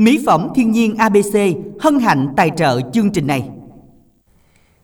[0.00, 1.36] Mỹ phẩm thiên nhiên ABC
[1.80, 3.48] hân hạnh tài trợ chương trình này.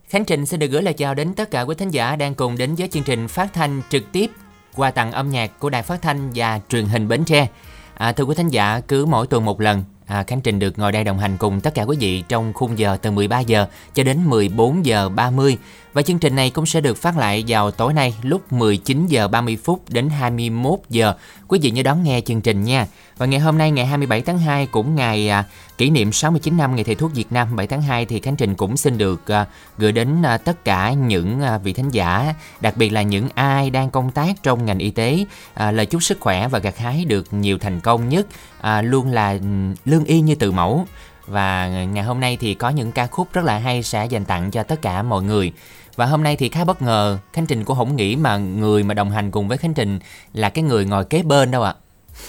[0.08, 2.56] Khánh Trình xin được gửi lời chào đến tất cả quý thính giả đang cùng
[2.56, 4.30] đến với chương trình phát thanh trực tiếp
[4.74, 7.48] qua tặng âm nhạc của Đài Phát thanh và Truyền hình Bến Tre.
[7.94, 10.92] À, thưa quý thính giả, cứ mỗi tuần một lần, à, Khánh Trình được ngồi
[10.92, 14.02] đây đồng hành cùng tất cả quý vị trong khung giờ từ 13 giờ cho
[14.02, 15.58] đến 14 giờ 30
[15.92, 19.28] và chương trình này cũng sẽ được phát lại vào tối nay lúc 19 giờ
[19.28, 21.14] 30 phút đến 21 giờ.
[21.48, 22.86] Quý vị nhớ đón nghe chương trình nha.
[23.18, 25.44] Và ngày hôm nay ngày 27 tháng 2 cũng ngày à,
[25.78, 28.54] kỷ niệm 69 năm ngày thầy thuốc Việt Nam 7 tháng 2 thì Khánh Trình
[28.54, 29.46] cũng xin được à,
[29.78, 33.70] gửi đến à, tất cả những à, vị thính giả, đặc biệt là những ai
[33.70, 35.24] đang công tác trong ngành y tế
[35.54, 38.26] à, lời chúc sức khỏe và gặt hái được nhiều thành công nhất,
[38.60, 39.46] à, luôn là ừ,
[39.84, 40.86] lương y như từ mẫu.
[41.26, 44.50] Và ngày hôm nay thì có những ca khúc rất là hay sẽ dành tặng
[44.50, 45.52] cho tất cả mọi người.
[45.96, 48.94] Và hôm nay thì khá bất ngờ, Khánh Trình cũng không nghĩ mà người mà
[48.94, 49.98] đồng hành cùng với Khánh Trình
[50.32, 51.74] là cái người ngồi kế bên đâu ạ.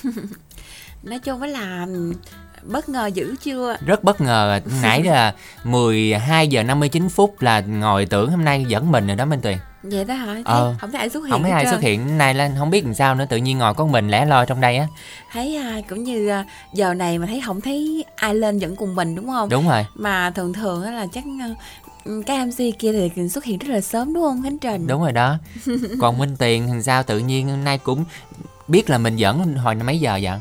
[1.08, 1.88] nói chung mới là
[2.64, 8.06] bất ngờ dữ chưa Rất bất ngờ, nãy là 12 giờ 59 phút là ngồi
[8.06, 9.58] tưởng hôm nay dẫn mình rồi đó Minh Tuyền.
[9.84, 10.76] vậy đó hả Ờ.
[10.80, 11.72] không thấy ai xuất hiện Không thấy ai trơn.
[11.74, 14.26] xuất hiện, nay lên không biết làm sao nữa, tự nhiên ngồi có mình lẻ
[14.26, 14.88] loi trong đây á.
[15.32, 18.96] thấy à, cũng như à, giờ này mà thấy không thấy ai lên dẫn cùng
[18.96, 19.86] mình đúng không Đúng rồi.
[19.96, 21.48] mà thường thường á là chắc à,
[22.26, 25.12] các MC kia thì xuất hiện rất là sớm đúng không Khánh Trình Đúng rồi
[25.12, 25.38] đó.
[26.02, 28.06] Còn Minh Tiền thì sao tự nhiên hôm nay cũng
[28.68, 30.38] biết là mình dẫn hồi mấy giờ vậy?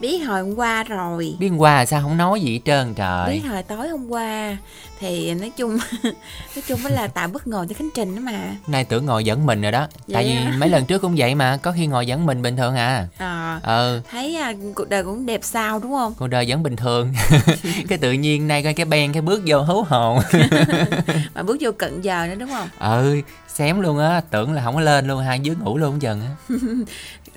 [0.00, 2.94] Biết hồi hôm qua rồi Biết hôm qua là sao không nói gì hết trơn
[2.94, 3.28] trời.
[3.34, 4.56] biết hồi tối hôm qua
[5.00, 8.84] thì nói chung nói chung là tạo bất ngờ cho Khánh Trình đó mà Nay
[8.84, 9.86] tưởng ngồi dẫn mình rồi đó.
[10.12, 10.54] Tại Vậy vì á?
[10.58, 13.06] mấy lần trước cũng vậy mà, có khi ngồi dẫn mình bình thường à.
[13.18, 16.76] à, Ờ, thấy à, cuộc đời cũng đẹp sao đúng không cuộc đời vẫn bình
[16.76, 17.12] thường.
[17.88, 20.18] cái tự nhiên nay coi cái ben cái bước vô hú hồn.
[21.34, 24.74] mà bước vô cận giờ nữa đúng không ừ, xém luôn á, tưởng là không
[24.74, 26.56] có lên luôn, hai đứa ngủ luôn chừng á.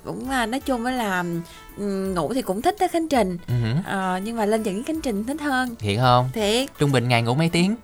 [0.06, 1.24] Cũng à, nói chung mới là
[1.78, 3.76] ừm, ngủ thì cũng thích đó Khánh Trình Ừ hử.
[3.86, 6.30] Ờ, nhưng mà lên dẫn với Khánh Trình thích hơn Thiệt không?
[6.34, 7.76] thiệt Trung bình ngày ngủ mấy tiếng?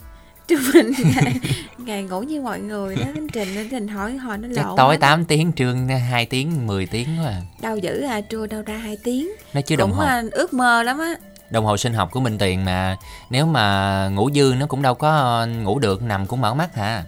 [0.47, 1.33] trung bình ngày,
[1.77, 4.93] ngày ngủ như mọi người đó Khánh Trình nên Trình hỏi hỏi nó lộn tối
[4.93, 5.01] lắm.
[5.01, 5.73] 8 tiếng, trưa
[6.09, 7.41] 2 tiếng, 10 tiếng quá à.
[7.61, 10.83] đâu dữ à trưa đâu ra 2 tiếng Nó chứ đồng hồ, à, ước mơ
[10.83, 11.15] lắm á
[11.49, 12.97] đồng hồ sinh học của Minh Tiền mà
[13.29, 16.75] nếu mà ngủ dư nó cũng đâu có ờ, ngủ được, nằm cũng mở mắt
[16.75, 17.03] hả?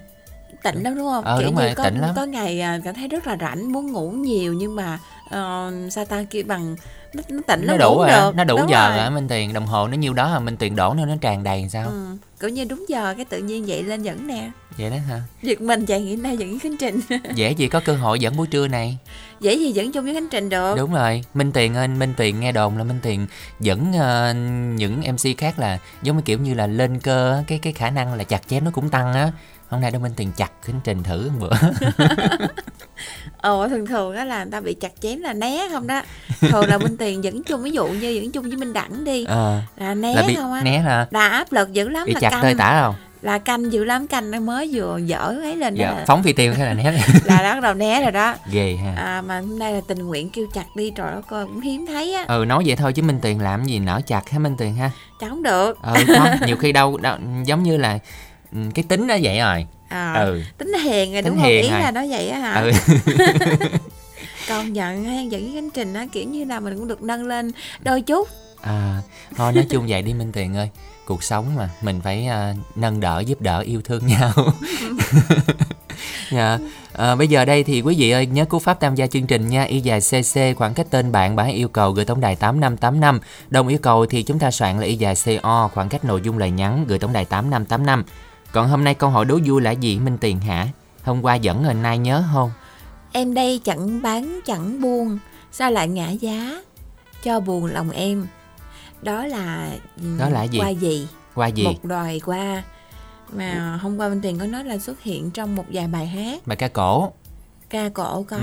[0.64, 2.14] Tỉnh lắm đúng không Ờ, đúng như rồi, có, tỉnh lắm.
[2.16, 5.00] có ngày à, cảm thấy rất là rảnh muốn ngủ nhiều nhưng mà
[5.30, 6.76] ờ, sao ta kêu bằng
[7.14, 8.98] nó, tỉnh Nó nó, đủ rồi, được nó đủ Đúng giờ rồi.
[8.98, 11.44] hả Minh Tiền, đồng hồ nó nhiêu đó à Minh Tiền đổ nó nó tràn
[11.44, 11.88] đầy sao?
[11.90, 12.06] ừ.
[12.42, 15.22] cũng như đúng giờ cái tự nhiên dậy lên dẫn nè Vậy đó hả?
[15.42, 17.00] Giật mình chạy nghĩ nay dẫn Khánh Trình
[17.36, 18.98] Dễ gì có cơ hội dẫn buổi trưa này.
[19.40, 22.40] Dễ gì dẫn chung với Khánh Trình được Đúng rồi, Minh Tiền ơi, Minh Tiền
[22.40, 23.28] nghe đồn là Minh Tiền
[23.60, 24.34] dẫn ờ,
[24.76, 28.14] những MC khác là giống như kiểu như là lên cơ cái cái khả năng
[28.14, 29.32] là chặt chém nó cũng tăng á.
[29.70, 31.56] Hôm nay đâu Minh Tiền chặt Khánh Trình thử một bữa.
[33.38, 36.02] Ờ thường thường á là người ta bị chặt chém là né không đó
[36.42, 39.26] Thường là Minh Tiền dẫn chung ví dụ như dẫn chung với Minh Đẳng đi
[39.26, 41.08] Ờ, Là né là bị không á né hả?
[41.12, 42.96] Là áp lực dữ lắm Bị là chặt canh tơi tả không?
[43.22, 46.24] Là canh dữ lắm canh nó mới vừa dở ấy lên đó Dạ, là, phóng
[46.24, 46.84] phi tiêu hay là né?
[47.26, 48.94] là bắt đầu né rồi đó Ghê ha.
[49.04, 51.86] à, Mà hôm nay là tình nguyện kêu chặt đi trời ơi coi cũng hiếm
[51.86, 54.56] thấy á Ừ nói vậy thôi chứ Minh Tiền làm gì nở chặt hả Minh
[54.58, 54.92] Tiền ha?
[55.20, 58.00] Không được Ừ không, nhiều khi đâu, đâu giống như là
[58.52, 59.66] ừ, cái tính nó vậy rồi.
[59.90, 60.42] À, Ừ.
[60.58, 61.80] Tính hiền rồi Tính đúng không hiền Ý rồi.
[61.80, 62.72] là nó vậy á hả Ừ.
[64.50, 67.28] Công nhận hay dẫn với Khánh Trình á Kiểu như là mình cũng được nâng
[67.28, 68.28] lên đôi chút
[68.62, 69.02] À,
[69.36, 70.70] thôi nói chung vậy đi Minh Tiền ơi
[71.06, 74.32] Cuộc sống mà Mình phải à, nâng đỡ giúp đỡ yêu thương nhau
[76.32, 76.58] dạ.
[76.94, 79.50] à, Bây giờ đây thì quý vị ơi Nhớ cú pháp tham gia chương trình
[79.50, 82.36] nha Y dài CC khoảng cách tên bạn Bạn hãy yêu cầu gửi tổng đài
[82.36, 83.20] 8585
[83.50, 86.38] Đồng yêu cầu thì chúng ta soạn là Y dài CO Khoảng cách nội dung
[86.38, 88.04] lời nhắn gửi tổng đài 8585
[88.52, 90.00] Còn hôm nay câu hỏi đố vui là gì?
[90.00, 90.68] Minh Tiền hả?
[91.04, 92.52] Hôm qua dẫn rồi nay nhớ không?
[93.12, 95.20] Em đây chẳng bán chẳng buôn.
[95.52, 96.62] Sao lại ngã giá?
[97.24, 98.28] Cho buồn lòng em.
[99.02, 99.70] Đó là
[100.02, 100.60] ừm, Đó là gì?
[100.60, 101.08] Qua gì?
[101.36, 101.64] Qua gì?
[101.64, 102.64] Một đoài qua
[103.34, 106.48] Mà hôm qua bên Tiền có nói là xuất hiện trong một vài bài hát.
[106.48, 107.12] Bài ca cổ.
[107.70, 108.38] Ca cổ có.
[108.38, 108.42] Ừ.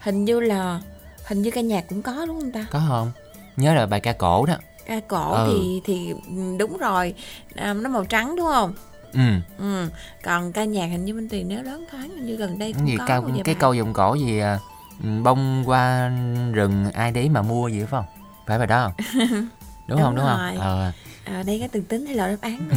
[0.00, 0.80] Hình như là
[1.26, 2.66] Hình như ca nhạc cũng có đúng không ta?
[2.70, 3.10] Có không?
[3.56, 4.54] Nhớ là bài ca cổ đó.
[4.86, 5.46] Ca cổ Ừ.
[5.52, 7.14] thì thì ừm, đúng rồi.
[7.54, 8.74] À, Nó màu trắng đúng không
[9.12, 9.20] Ừ.
[9.58, 9.88] Ừ.
[10.24, 12.86] Còn ca nhạc hình như bên Tiền nếu đoán thoáng Hình như gần đây cũng
[12.88, 14.58] gì có vài cái câu giọng cổ gì à,
[15.04, 16.08] ừ, bông qua
[16.52, 18.04] rừng ai đấy mà mua gì phải không?
[18.46, 19.20] Phải bài đó không?
[19.86, 20.36] Đúng, Đúng không đúng rồi.
[20.38, 20.58] không?
[20.60, 20.92] ờ.
[21.24, 22.68] À, Đây có từng tính hay là đáp án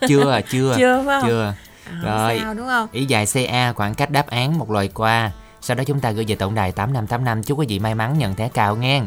[0.08, 1.28] chưa à chưa Chưa phải không?
[1.30, 1.54] chưa.
[1.90, 2.38] À, Rồi.
[2.42, 2.88] Sao đúng không?
[2.92, 5.30] ý dài ca khoảng cách đáp án một loài qua.
[5.60, 8.34] Sau đó chúng ta gửi về tổng đài 8585 chúc quý vị may mắn nhận
[8.34, 9.02] thẻ cào nghe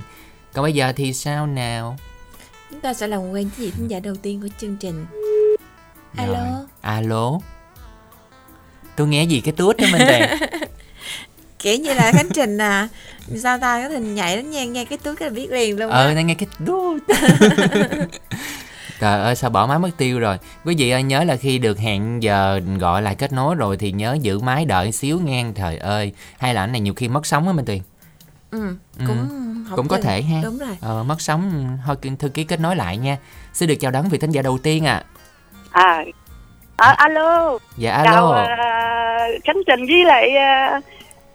[0.54, 1.98] còn bây giờ thì sao nào?
[2.72, 5.06] Chúng ta sẽ làm quen với vị khán giả đầu tiên của chương trình
[6.13, 6.27] Rồi.
[6.27, 6.65] Alo?
[6.81, 7.39] Alo?
[8.95, 10.30] Tôi nghe gì cái tuốt đó mình đây
[11.59, 12.88] Kiểu như là Khánh Trình à
[13.44, 15.89] sao ta có thình nhảy đến nghe nghe cái túi cái là biết liền luôn
[15.92, 16.98] ờ đang nghe cái đu
[19.00, 20.38] Trời ơi sao bỏ máy mất tiêu rồi.
[20.65, 23.92] Quý vị ơi nhớ là khi được hẹn giờ gọi lại kết nối rồi Thì
[23.92, 26.13] nhớ giữ máy đợi xíu ngang Trời ơi.
[26.38, 27.80] Hay là cái này nhiều khi mất sóng á Minh Tuyền.
[28.51, 29.27] Ừ, cũng
[29.69, 30.42] không Cũng có thể ha.
[30.44, 30.77] Đúng rồi.
[30.81, 31.77] Ờ, Mất sóng.
[31.86, 33.18] Thôi thư ký kết nối lại nha.
[33.54, 34.94] Xin được chào đón vị thính giả đầu tiên ạ.
[34.94, 35.06] à.
[35.78, 36.04] À,
[36.78, 37.58] à alo.
[37.78, 40.30] Dạ chào alo uh, khánh trình với lại
[40.78, 40.84] uh,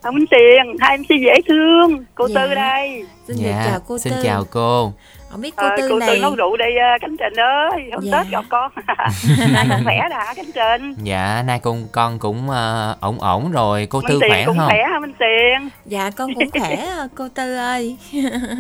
[0.03, 0.77] ông Minh tiền.
[0.81, 2.05] Hai em dễ thương.
[2.15, 2.41] Cô Dạ.
[2.41, 3.05] tư đây.
[3.29, 4.21] Xin Dạ chào cô xin tư.
[4.25, 4.93] chào cô.
[5.31, 7.83] Không biết cô Ờ, tư cô này tư nấu rượu đây uh, khánh trình ơi.
[7.93, 8.19] Hôm Dạ.
[8.23, 8.73] tết gặp con.
[9.53, 10.95] Nay con khỏe đã khánh trình.
[11.03, 13.87] Dạ nay con con cũng ờ, ổn ổn rồi.
[13.91, 14.67] Cô Minh Tư tiền khỏe cũng không?
[14.69, 15.69] khỏe hả Minh tiền?
[15.87, 16.87] Dạ con cũng khỏe
[17.17, 17.97] cô tư ơi.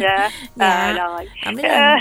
[0.00, 0.31] Dạ.
[0.56, 0.67] Dạ.
[0.69, 1.29] à, rồi.
[1.44, 1.96] Không biết là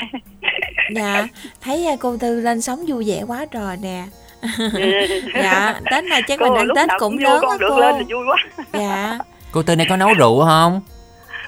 [0.96, 1.28] dạ
[1.62, 4.04] thấy à, cô tư lên sóng vui vẻ quá rồi nè.
[5.44, 7.80] Dạ tết này chắc cô mình ăn lúc tết cũng lớn á con được cô.
[7.80, 8.38] lên vui quá.
[8.74, 9.20] Dạ.
[9.52, 10.82] Cô Tư này có nấu rượu không?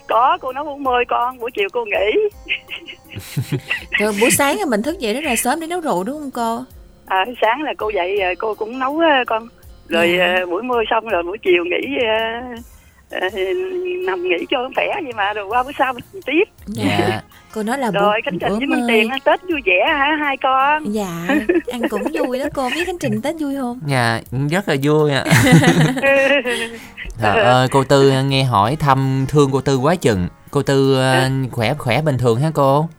[0.08, 2.30] Có cô nấu uống mời con buổi chiều cô nghỉ.
[4.00, 6.32] Rồi buổi sáng thì mình thức dậy rất là sớm để nấu rượu đúng không
[6.32, 6.64] cô?
[7.06, 9.48] À, sáng là cô dậy ờ, cô cũng nấu ờ, con.
[9.88, 10.46] Rồi Dạ.
[10.46, 11.98] buổi mưa xong rồi buổi chiều nghỉ
[14.06, 16.44] nằm nghỉ cho khỏe vậy mà rồi qua bữa sau mình tiếp.
[16.68, 17.22] Dạ.
[17.54, 20.94] Cô nói là rồi khánh trình với minh tiền tết vui vẻ hả hai con?
[20.94, 21.28] Dạ
[21.72, 22.46] ăn cũng vui đó.
[22.54, 23.80] Cô biết khánh trình tết vui không?
[23.88, 24.22] Dạ
[24.52, 25.26] rất là vui ạ.
[27.22, 30.28] Trời ơi cô Tư nghe hỏi thăm thương cô Tư quá chừng.
[30.52, 32.90] Cô Tư ờ, khỏe khỏe bình thường hả cô?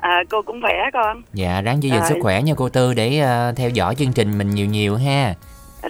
[0.00, 1.22] À cô cũng khỏe con.
[1.32, 4.38] Dạ ráng giữ gìn sức khỏe nha cô Tư để ờ, theo dõi chương trình
[4.38, 5.34] mình nhiều nhiều ha.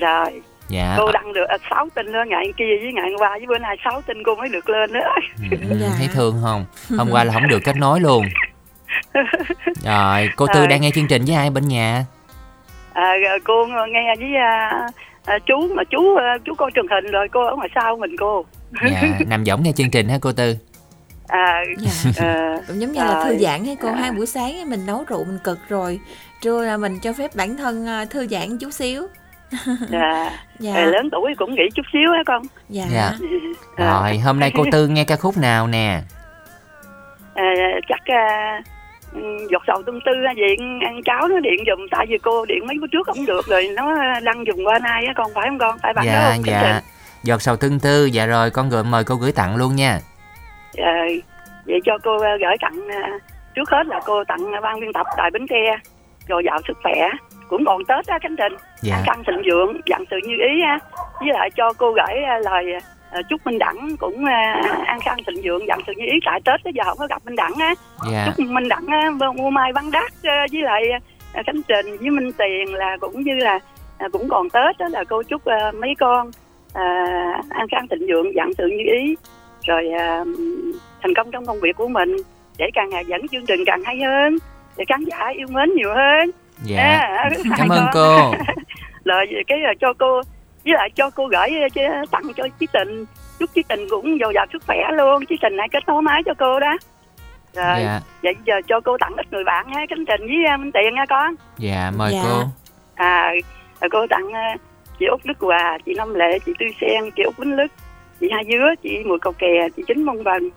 [0.01, 0.95] Rồi Dạ.
[0.99, 3.59] Cô đăng được à, sáu tin nữa ngày kia với ngày hôm qua với bữa
[3.59, 5.09] nay sáu tin cô mới được lên nữa.
[5.51, 5.89] Ừ, Dạ.
[5.99, 6.65] thấy thương không?
[6.99, 8.25] Hôm qua là không được kết nối luôn.
[9.85, 10.67] Rồi cô tư Rồi.
[10.67, 12.05] đang nghe chương trình với ai bên nhà?
[12.93, 14.87] À, rồi cô nghe với à,
[15.25, 18.17] à, chú mà chú à, chú coi truyền hình rồi cô ở ngoài sau mình
[18.19, 18.45] cô.
[18.91, 20.57] Dạ nằm võng nghe chương trình hả cô tư?
[21.29, 22.11] À, dạ.
[22.27, 23.93] à, cũng giống như là thư giãn hay cô?
[23.93, 26.01] Hai buổi sáng mình nấu rượu mình cực rồi
[26.43, 29.07] trưa là mình cho phép bản thân à, thư giãn chút xíu
[30.59, 30.75] dạ.
[30.75, 32.43] À, lớn tuổi cũng nghĩ chút xíu á con?
[32.69, 33.13] Dạ, Dạ.
[33.77, 36.01] à, rồi hôm nay cô tư nghe ca khúc nào nè?
[37.35, 37.55] À,
[37.89, 38.61] chắc à,
[39.51, 42.77] giọt sầu tương tư điện ăn cháo nó điện giùm tại vì cô điện mấy
[42.81, 45.79] bữa trước không được rồi nó lăn giùm qua nay á con phải không con?
[45.83, 46.33] Phải bạn đó dạ.
[46.35, 46.81] Không Khánh dạ
[47.23, 50.01] giọt sầu tương tư dạ rồi con gửi mời cô gửi tặng luôn nha.
[50.77, 50.93] Ờ,
[51.67, 52.89] vậy cho cô ờ, gửi tặng
[53.55, 55.77] trước hết là cô tặng ban biên tập tại Bến Tre
[56.29, 57.09] rồi dạo sức khỏe
[57.49, 58.53] cũng còn Tết á Khánh Trình
[58.83, 58.97] dạ.
[58.97, 60.79] Ăn căng thịnh vượng dặn sự như ý á
[61.21, 62.65] với lại cho cô gửi ờ, lời
[63.11, 64.33] ờ, chúc Minh Đẳng cũng ờ,
[64.85, 66.19] an khang thịnh vượng dặn sự như ý.
[66.25, 67.75] Tại Tết bây giờ không có gặp Minh Đẳng á.
[68.13, 68.27] Dạ.
[68.27, 70.83] Chúc Minh Đẳng á, mua mai đắt ờ, với lại
[71.33, 73.59] Khánh Trình với Minh Tiền là cũng như là
[74.13, 75.43] cũng còn Tết đó là cô chúc
[75.75, 76.31] mấy con
[77.49, 79.17] an khang thịnh vượng dặn sự như ý.
[79.67, 79.85] Rồi
[81.03, 82.17] thành công trong công việc của mình
[82.59, 84.37] để càng ngày dẫn chương trình càng hay hơn
[84.77, 86.31] để khán giả yêu mến nhiều hơn
[86.65, 86.83] dạ.
[86.83, 87.95] À, cảm hai ơn con.
[87.95, 88.35] cô.
[89.05, 90.23] Lời cái là cho cô
[90.65, 91.81] với lại cho cô gửi chứ-
[92.11, 93.05] tặng cho chí tình.
[93.39, 95.27] Chúc chí tình cũng dồi dào sức khỏe luôn.
[95.27, 96.77] Chí tình hãy kết nối máy cho cô đó.
[97.55, 98.01] Rồi dạ.
[98.23, 100.95] vậy giờ cho cô tặng ít người bạn ha khánh trình với uh, minh tiền
[100.95, 101.35] nha con.
[101.59, 102.21] Dạ mời Dạ.
[102.25, 102.43] cô.
[102.95, 103.33] À
[103.91, 104.61] cô tặng uh,
[104.99, 107.73] chị út đức hòa chị lâm lệ chị tư sen chị út bính lức
[108.21, 110.51] chị hai dứa chị mùi cầu kè chị chính mông vần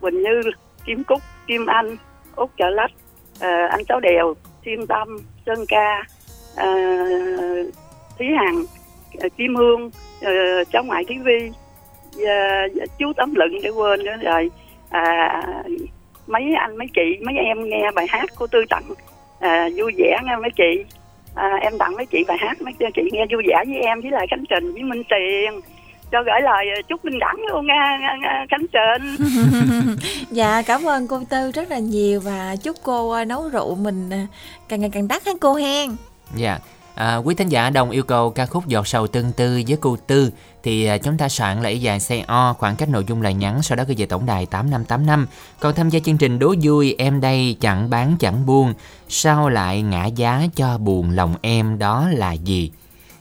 [0.00, 0.40] quỳnh như
[0.84, 1.96] kim cúc kim anh
[2.36, 2.90] út chợ lách
[3.40, 4.34] ờ, anh cháu đèo
[4.64, 6.06] thiên tâm sơn ca
[6.56, 6.66] ờ,
[8.18, 8.64] thúy hằng
[9.18, 9.90] ờ, kim hương
[10.22, 10.32] ờ,
[10.72, 11.50] cháu ngoại thúy vi
[12.26, 14.16] ờ, chú tấm lựng để quên nữa.
[14.22, 14.50] Rồi
[14.90, 15.42] à,
[16.26, 18.84] mấy anh mấy chị mấy em nghe bài hát của tư tặng
[19.40, 20.84] à, ờ, vui vẻ nghe mấy chị.
[21.34, 24.10] À, em tặng mấy chị bài hát mấy chị nghe vui vẻ với em với
[24.10, 25.60] lại khánh trình với minh tiền
[26.14, 29.16] cho gửi lời chúc minh đẳng luôn nha nha- nha, khánh trình
[30.30, 34.10] dạ cảm ơn cô tư rất là nhiều và chúc cô à, nấu rượu mình
[34.10, 34.26] à,
[34.68, 35.96] càng ngày càng đắt ha cô hen
[36.36, 36.58] Dạ,
[36.94, 39.96] à, quý thính giả đồng yêu cầu ca khúc Giọt sầu tương tư với cô
[40.06, 40.30] Tư
[40.62, 43.62] thì à, chúng ta soạn lại dài xe O khoảng cách nội dung lời nhắn
[43.62, 45.26] sau đó gửi về tổng đài 8585.
[45.60, 48.74] Còn tham gia chương trình đố vui em đây chẳng bán chẳng buôn
[49.08, 52.70] sao lại ngã giá cho buồn lòng em đó là gì?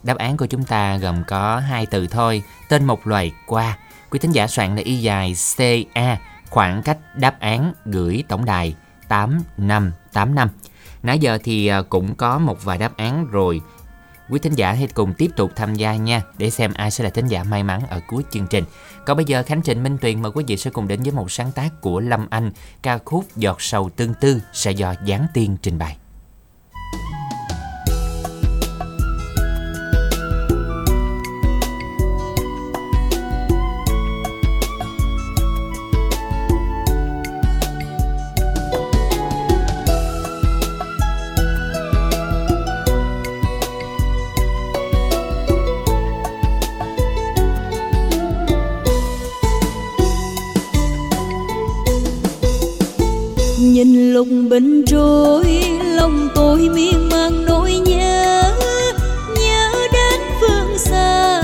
[0.04, 3.78] Đáp án của chúng ta gồm có hai từ thôi, tên một loài qua.
[4.10, 6.18] Quý thính giả soạn là y dài CA
[6.50, 8.76] khoảng cách đáp án gửi tổng đài
[9.08, 10.50] 8585.
[11.04, 13.62] Nãy giờ thì à, cũng có một vài đáp án rồi.
[14.30, 17.10] Quý thính giả hãy cùng tiếp tục tham gia nha để xem ai sẽ là
[17.10, 18.64] thính giả may mắn ở cuối chương trình.
[19.06, 21.32] Còn bây giờ Khánh Trình Minh Tuyền mời quý vị sẽ cùng đến với một
[21.32, 25.58] sáng tác của Lâm Anh, ca khúc Giọt sầu tương tư sẽ do Giáng Tiên
[25.62, 25.98] trình bày.
[56.64, 58.44] Tôi miên man nỗi nhớ
[59.40, 61.42] nhớ đến phương xa.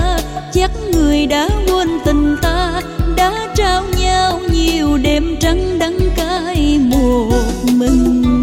[0.54, 2.82] Chắc người đã quên tình ta
[3.16, 7.32] đã trao nhau nhiều đêm trắng đắng cay một
[7.74, 8.42] mình.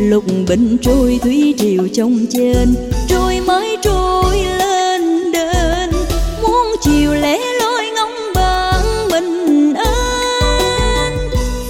[0.00, 2.74] Lục bình trôi thủy triều trong trên,
[3.08, 5.90] trôi mãi trôi lên đền
[6.42, 11.18] muốn chiều lẻ loi ngóng bạn bình an.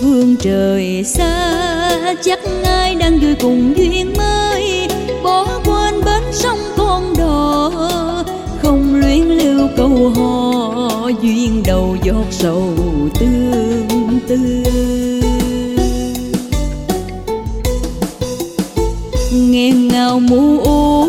[0.00, 4.21] Phương trời xa, chắc ai đang vui cùng duyên mới
[10.08, 12.68] ho duyên đầu giọt sầu
[13.20, 14.62] tương tư.
[19.32, 21.06] Nghẹn ngào mù u,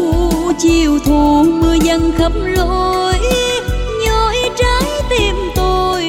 [0.59, 3.13] chiều thu mưa dâng khắp lối.
[4.05, 6.03] Nhói trái tim tôi,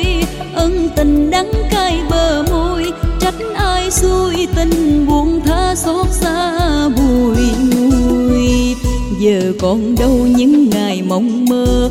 [0.55, 2.93] ân tình đắng cay bờ môi.
[3.21, 7.37] Trách ai xui tình buồn tha xót xa bùi
[7.71, 8.75] ngùi
[9.19, 11.91] giờ còn đâu những ngày mộng mơ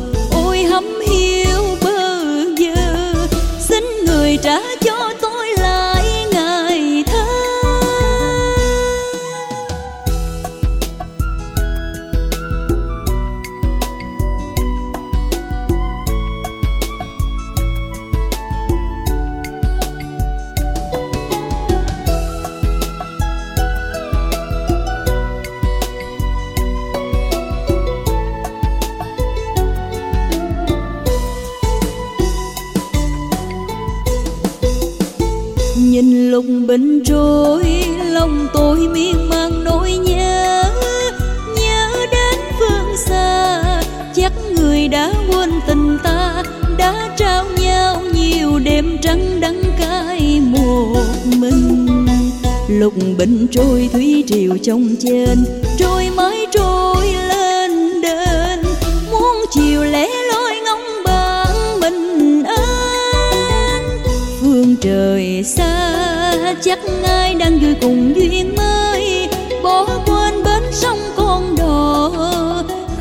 [53.18, 55.44] bình trôi thủy triều trong trên.
[55.78, 58.60] Trôi mãi trôi lên đền
[59.10, 63.82] muốn chiều lẻ loi ngóng bằng mình ơn.
[64.40, 69.28] Phương trời xa, chắc ai đang vui cùng duyên mới.
[69.62, 72.12] Bỏ quên bến sông con đò,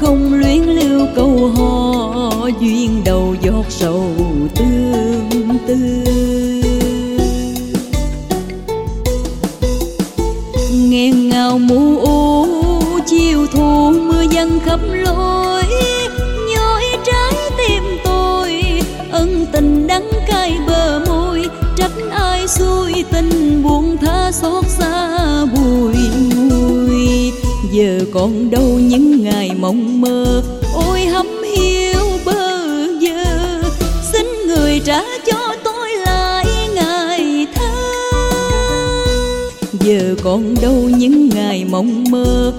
[0.01, 2.49] không luyến lưu câu hò.
[2.59, 4.05] Duyên đầu giọt sầu
[4.55, 6.02] tương tư.
[23.13, 25.95] Xui tình buồn tha xót xa bùi
[26.49, 27.31] ngùi.
[27.71, 30.43] Giờ còn đâu những ngày mộng mơ,
[30.73, 32.57] ôi hấm hiu bơ
[33.01, 33.63] vơ.
[34.11, 37.71] Xin người trả cho tôi lại ngày thơ.
[39.79, 42.53] Giờ còn đâu những ngày mộng mơ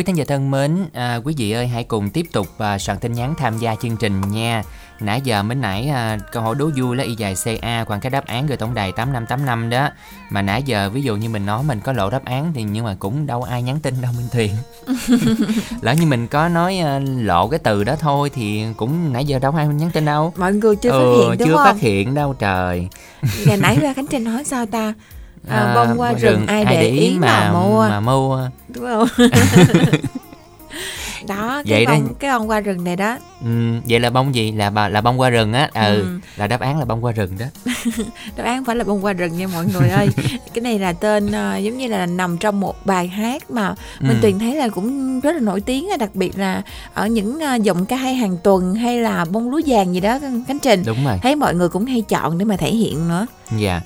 [0.00, 2.98] Quý thính giả thân mến, à, quý vị ơi hãy cùng tiếp tục à, soạn
[2.98, 4.62] tin nhắn tham gia chương trình nha.
[5.00, 8.10] Nãy giờ mới nãy à, câu hỏi đố vui là y dài CA còn cái
[8.10, 9.88] đáp án gửi tổng đài 8585 đó.
[10.30, 12.84] Mà nãy giờ ví dụ như mình nói mình có lộ đáp án thì nhưng
[12.84, 14.50] mà cũng đâu ai nhắn tin đâu Minh Thuyền.
[15.80, 19.38] Lỡ như mình có nói à, lộ cái từ đó thôi thì cũng nãy giờ
[19.38, 20.32] đâu ai nhắn tin đâu.
[20.36, 22.88] mọi người chưa ừ, phát hiện đúng chưa không phát hiện đâu trời.
[23.46, 24.94] ngày nãy ra khánh trinh nói sao ta
[25.48, 27.88] à, bông qua qua rừng ai để ý mà mua.
[27.88, 28.48] mà mua.
[28.68, 29.08] đúng không?
[31.28, 31.92] Đó Vậy cái đó.
[31.92, 33.16] bông cái bông qua rừng này đó.
[33.44, 33.48] Ừ,
[33.88, 34.52] vậy là bông gì?
[34.52, 35.68] Là bà là bông qua rừng á?
[35.74, 36.06] Ừ, Ừ.
[36.36, 37.46] là đáp án là bông qua rừng đó.
[38.36, 40.08] Đáp án phải là bông qua rừng nha mọi người ơi.
[40.54, 44.16] Cái này là tên ờ, giống như là nằm trong một bài hát mà mình
[44.16, 44.22] Ừ.
[44.22, 46.62] tuyền thấy là cũng rất là nổi tiếng đặc biệt là
[46.94, 50.18] ở những ờ, giọng ca hay hàng tuần hay là bông lúa vàng gì đó
[50.48, 51.18] khánh trình đúng rồi.
[51.22, 53.26] Thấy mọi người cũng hay chọn để mà thể hiện nữa.
[53.58, 53.80] Dạ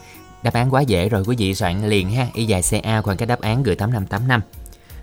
[0.44, 2.26] đáp án quá dễ rồi quý vị soạn liền ha.
[2.34, 4.40] Y dài ca còn cái đáp án gửi 8585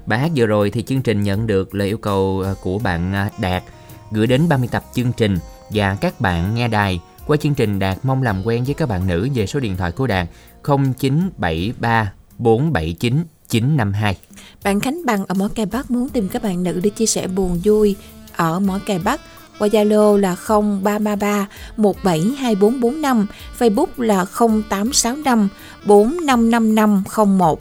[0.06, 3.14] bài hát vừa rồi thì chương trình nhận được lời yêu cầu ờ, của bạn
[3.14, 3.64] ờ, Đạt
[4.12, 5.38] gửi đến 30 tập chương trình
[5.70, 9.08] và các bạn nghe đài qua chương trình Đạt mong làm quen với các bạn
[9.08, 10.28] nữ về số điện thoại của Đạt
[10.64, 14.18] 0973 479 952
[14.64, 17.28] Bạn Khánh Bằng ở Mỏ Cày Bắc muốn tìm các bạn nữ để chia sẻ
[17.28, 17.96] buồn vui
[18.36, 19.22] ở Mỏ Cày Bắc
[19.62, 23.26] qua Zalo là 0333 172445,
[23.60, 25.48] Facebook là 0865
[25.86, 27.60] 455501.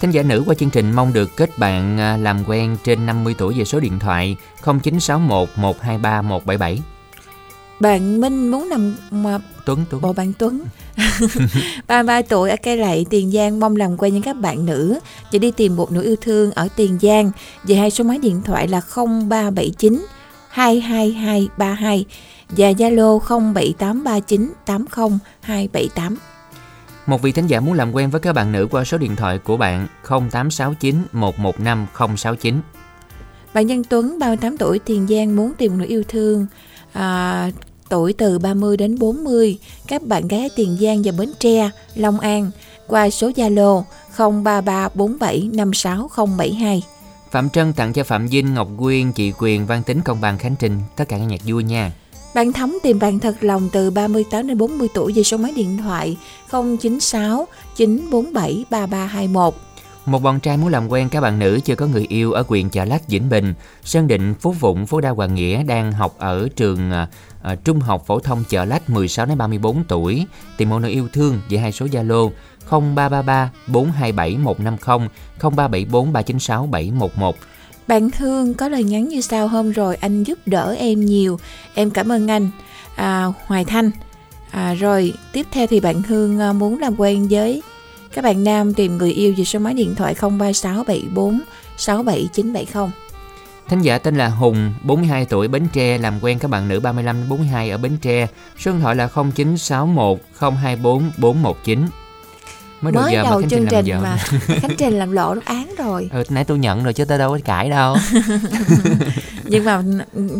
[0.00, 3.34] Thính giả nữ qua chương trình mong được kết bạn à, làm quen trên 50
[3.38, 6.82] tuổi về số điện thoại 0961 123 177.
[7.80, 10.02] Bạn Minh muốn nằm mà Tuấn Tuấn.
[10.02, 10.64] Bộ bạn Tuấn
[11.86, 14.98] 33 tuổi ở Cây Lậy, Tiền Giang mong làm quen với các bạn nữ
[15.32, 17.30] và đi tìm một nửa yêu thương ở Tiền Giang
[17.64, 18.80] về hai số máy điện thoại là
[19.28, 20.06] 0379
[20.48, 22.04] 22232
[22.48, 23.18] và Zalo
[23.52, 26.16] 07839 80 278.
[27.06, 29.38] Một vị thính giả muốn làm quen với các bạn nữ qua số điện thoại
[29.38, 31.86] của bạn 0869 115
[32.16, 32.60] 069.
[33.54, 36.46] Bạn Nhân Tuấn 38 tuổi Tiền Giang muốn tìm nửa yêu thương
[36.92, 37.50] à,
[37.88, 42.50] tuổi từ 30 đến 40 các bạn gái Tiền Giang và Bến Tre, Long An
[42.86, 43.82] qua số Zalo
[44.16, 46.80] 0337560072.
[47.30, 50.54] Phạm Trân tặng cho Phạm Vinh, Ngọc Quyên, chị Quyền, Văn Tính, Công Bằng, Khánh
[50.58, 51.92] Trình tất cả các nhạc vui nha.
[52.34, 55.78] Bạn Thắm tìm bạn thật lòng từ 38 đến 40 tuổi về số máy điện
[55.78, 56.16] thoại
[56.50, 59.54] 096 947 3321.
[60.06, 62.68] Một bọn trai muốn làm quen các bạn nữ chưa có người yêu ở huyện
[62.68, 63.54] Chợ Lách, Vĩnh Bình,
[63.84, 67.08] Sơn Định, Phú Vụng, Phú Đa Hoàng Nghĩa đang học ở trường à,
[67.42, 71.08] à, Trung học phổ thông Chợ Lách 16 đến 34 tuổi, tìm một nửa yêu
[71.12, 72.30] thương về hai số Zalo
[72.70, 75.08] 0333 427 150
[75.40, 77.36] 0374 396 711.
[77.86, 81.38] Bạn Hương có lời nhắn như sau hôm rồi anh giúp đỡ em nhiều
[81.74, 82.50] em cảm ơn anh
[82.96, 83.90] à, Hoài Thanh
[84.50, 87.62] à, rồi tiếp theo thì bạn Hương à, muốn làm quen với
[88.12, 91.38] các bạn nam tìm người yêu về số máy điện thoại 0367467970
[91.76, 92.90] 67970
[93.68, 97.16] Thính giả tên là Hùng, 42 tuổi, Bến Tre, làm quen các bạn nữ 35
[97.16, 98.26] đến 42 ở Bến Tre.
[98.58, 101.86] Số điện thoại là 0961 024 419.
[102.80, 104.16] Mới đầu mới giờ mà đầu Khánh chương Trình làm mà.
[104.60, 106.08] Khánh Trình làm lộ đáp án rồi.
[106.12, 107.96] Ừ, nãy tôi nhận rồi chứ tôi đâu có cãi đâu.
[109.44, 109.82] nhưng mà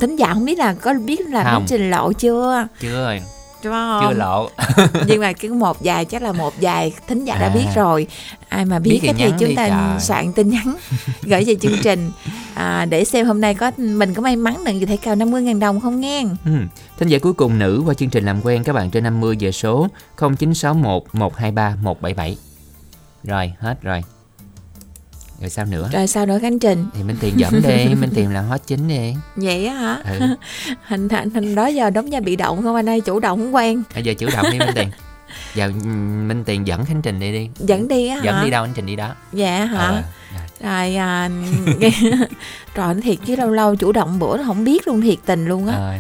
[0.01, 1.53] thính giả không biết là có biết là Không.
[1.53, 2.67] Khánh Trình lộ chưa?
[2.81, 3.21] Chưa rồi,
[3.65, 4.49] đúng không chưa lộ.
[5.07, 7.55] nhưng mà cái một vài chắc là một vài thính giả đã À.
[7.55, 8.07] biết rồi
[8.49, 10.01] ai mà biết, Biết thì thì chúng ta trời.
[10.01, 10.77] soạn tin nhắn
[11.23, 12.11] gửi về chương trình
[12.55, 15.81] à, để xem hôm nay có mình có may mắn được thể cao 50.000 đồng
[15.81, 16.51] không nghe Ừ.
[16.99, 19.53] Thính giả cuối cùng nữ qua chương trình làm quen các bạn trên 50 về
[19.53, 22.37] số 0961 123 177.
[23.25, 24.03] Rồi, hết rồi.
[25.41, 25.89] Rồi sao nữa?
[25.93, 28.89] rồi sao nữa Khánh Trình Thì Minh Tiền dẫn đi, Minh Tiền làm hot chính
[28.89, 29.15] đi.
[29.37, 30.27] vậy á hả Ừ.
[30.87, 33.55] hình thành hình đó giờ đóng vai bị động không anh ơi chủ động không
[33.55, 34.89] quen Bây giờ chủ động đi Minh Tiền.
[35.55, 37.49] Giờ ừm, Minh Tiền dẫn Khánh Trình đi đi.
[37.59, 39.15] dẫn đi á hả Dẫn đi đâu Khánh Trình đi đó.
[39.33, 40.03] dạ hả Ờ,
[40.63, 41.31] rồi à,
[42.77, 45.67] nói thiệt chứ lâu lâu chủ động bữa nó không biết luôn thiệt tình luôn
[45.67, 45.95] á Ờ.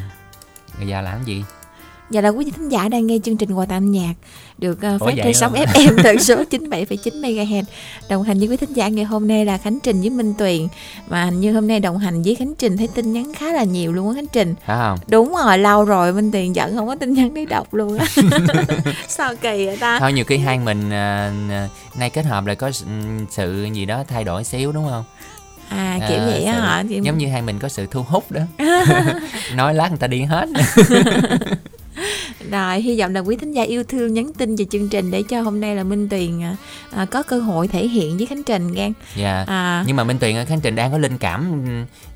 [0.87, 1.45] Giờ làm gì?
[2.11, 4.15] Và là quý vị thính giả đang nghe chương trình quà tặng âm nhạc
[4.59, 5.53] được uh, phát trên sóng?
[5.55, 7.63] FM tần số 97,9 MHz.
[8.09, 10.69] Đồng hành với quý thính giả ngày hôm nay là Khánh Trình với Minh Tuyền.
[11.09, 13.65] Và hình như hôm nay đồng hành với Khánh Trình thấy tin nhắn khá là
[13.65, 14.55] nhiều luôn á Khánh Trình.
[14.67, 14.99] Phải không?
[15.09, 18.07] Đúng rồi, lâu rồi Minh Tuyền giận không có tin nhắn để đọc luôn á.
[19.09, 19.99] Sao kỳ vậy ta?
[20.01, 21.33] Thôi nhiều khi hai mình à,
[21.99, 22.87] nay kết hợp lại có sự,
[23.31, 25.05] sự gì đó thay đổi xíu đúng không?
[25.69, 26.85] À kiểu À, vậy á hả?
[26.89, 28.41] Kiểu- Giống như hai mình có sự thu hút đó.
[29.55, 30.49] Nói lát người ta đi hết.
[32.51, 35.23] Rồi, hy vọng là quý thính giả yêu thương nhắn tin về chương trình để
[35.23, 36.57] cho hôm nay là Minh Tuyền à,
[36.91, 38.93] à, có cơ hội thể hiện với Khánh Trình nghe.
[39.17, 39.45] Dạ.
[39.49, 41.65] À, Nhưng mà Minh Tuyền ở Khánh Trình đang có linh cảm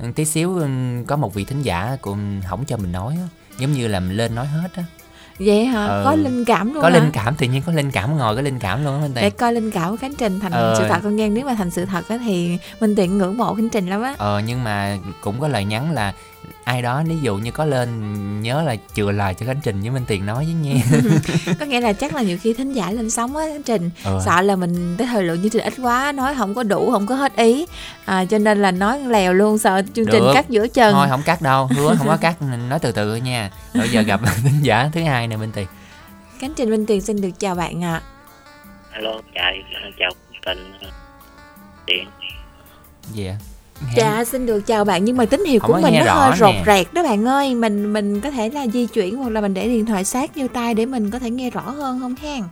[0.01, 0.67] ừ, tí xíu ừ,
[1.07, 3.17] có một vị thính giả cũng không cho mình nói.
[3.59, 4.85] Giống như là mình lên nói hết á.
[5.39, 5.87] vậy hả?
[5.87, 6.03] Ừ.
[6.05, 6.95] Có linh cảm luôn Có hả?
[6.99, 9.23] linh cảm tự nhiên có linh cảm ngồi có linh cảm luôn á Minh để
[9.23, 9.33] Tuyền.
[9.39, 10.75] coi linh cảm của Khánh Trình thành Ờ.
[10.79, 13.55] sự thật con nghe nếu mà thành sự thật á thì Minh Tuyền ngưỡng mộ
[13.55, 16.13] Khánh Trình lắm á Ờ nhưng mà cũng có lời nhắn là
[16.65, 19.91] ai đó ví dụ như có lên nhớ là chừa lời cho Khánh Trình với
[19.91, 20.83] Minh Tiền nói với nha.
[21.61, 24.23] có nghĩa là chắc là nhiều khi thính giả lên sóng á Khánh Trình Ờ.
[24.25, 27.07] sợ là mình cái thời lượng chương trình ít quá nói không có đủ không
[27.07, 27.67] có hết ý
[28.05, 30.31] à, cho nên là nói lèo luôn sợ chương trình Được.
[30.35, 33.21] cắt giữa chân Thôi không cắt đâu, hứa không có cắt, nói từ từ thôi
[33.21, 33.51] nha.
[33.75, 35.67] Rồi giờ gặp thính giả thứ hai nè Minh Tiền.
[36.39, 38.03] Khánh Trình Minh Tuyền xin được chào bạn ạ
[38.93, 39.53] alo chào
[39.99, 40.11] chào
[40.47, 40.73] tình
[41.87, 42.09] điện
[43.13, 43.29] Gì
[43.87, 43.89] ạ?
[43.89, 46.37] Nghe- Dạ xin được chào bạn nhưng mà tín hiệu Không của mình nó hơi
[46.39, 46.63] rột nè.
[46.67, 49.69] rẹt đó bạn ơi mình mình có thể là di chuyển hoặc là mình để
[49.69, 52.43] điện thoại sát vô tai để mình có thể nghe rõ hơn không hen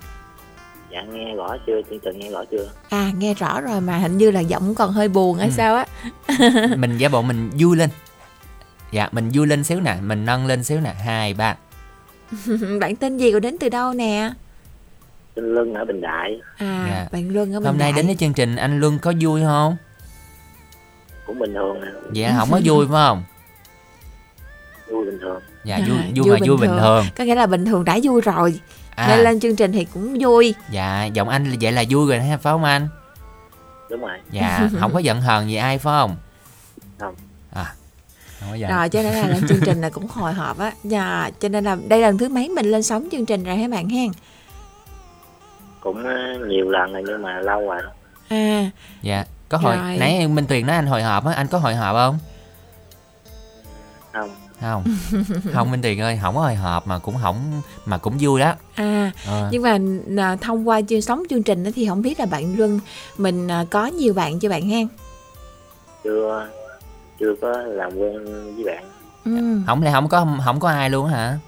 [0.93, 4.19] dạ nghe rõ chưa chương trình nghe rõ chưa à nghe rõ rồi mà hình
[4.19, 5.53] như là giọng còn hơi buồn hay Ừ.
[5.57, 5.87] sao á
[6.77, 7.91] mình giả bộ mình vui lên.
[8.93, 11.57] Dạ, mình vui lên xíu nè, mình nâng lên xíu nè, hai ba.
[12.81, 14.31] bạn tên gì rồi đến từ đâu nè
[15.35, 17.09] Tinh Lưng ở Bình Đại à Dạ.
[17.13, 17.97] bạn Luân ở Bình Hôm nay Đại.
[17.97, 19.77] đến với chương trình anh Luân có vui không?
[21.31, 23.23] Cũng bình thường nè Dạ không có vui phải không?
[24.91, 26.79] vui bình thường Dạ À, vui vui vui mà bình vui bình thường.
[26.81, 27.05] thường.
[27.17, 28.61] có nghĩa là bình thường đã vui rồi
[28.97, 32.19] À, nên lên chương trình thì cũng vui dạ giọng anh vậy là vui rồi
[32.29, 32.89] phải không anh?
[33.91, 36.17] đúng rồi Dạ, không có giận hờn gì ai phải không?
[36.99, 37.15] Không.
[37.53, 37.75] À,
[38.41, 38.71] không có giận.
[38.71, 41.65] rồi cho nên là lên chương trình là cũng hồi hộp á dạ cho nên
[41.65, 44.09] là đây là lần thứ mấy mình lên sóng chương trình rồi hả bạn hen
[45.81, 47.81] cũng ờ, nhiều lần rồi nhưng mà lâu rồi
[48.29, 48.71] à
[49.03, 49.97] dạ có hồi Rồi.
[49.99, 52.19] nãy Minh Tuyền nói anh hồi hộp á anh có hồi hộp không?
[54.13, 54.31] Không.
[54.61, 54.85] Không.
[55.53, 58.55] Không Minh Tuyền ơi không có hồi hộp mà cũng không mà cũng vui đó.
[58.75, 59.49] À Ờ.
[59.53, 59.79] nhưng mà
[60.23, 62.81] à, thông qua chương sống chương trình đó thì không biết là bạn Luân
[63.19, 64.89] mình à, có nhiều bạn chưa bạn hen
[66.05, 66.49] chưa
[67.21, 68.85] chưa có làm quen với bạn.
[69.25, 69.61] Ừ.
[69.67, 71.39] không lẽ không có không có ai luôn á hả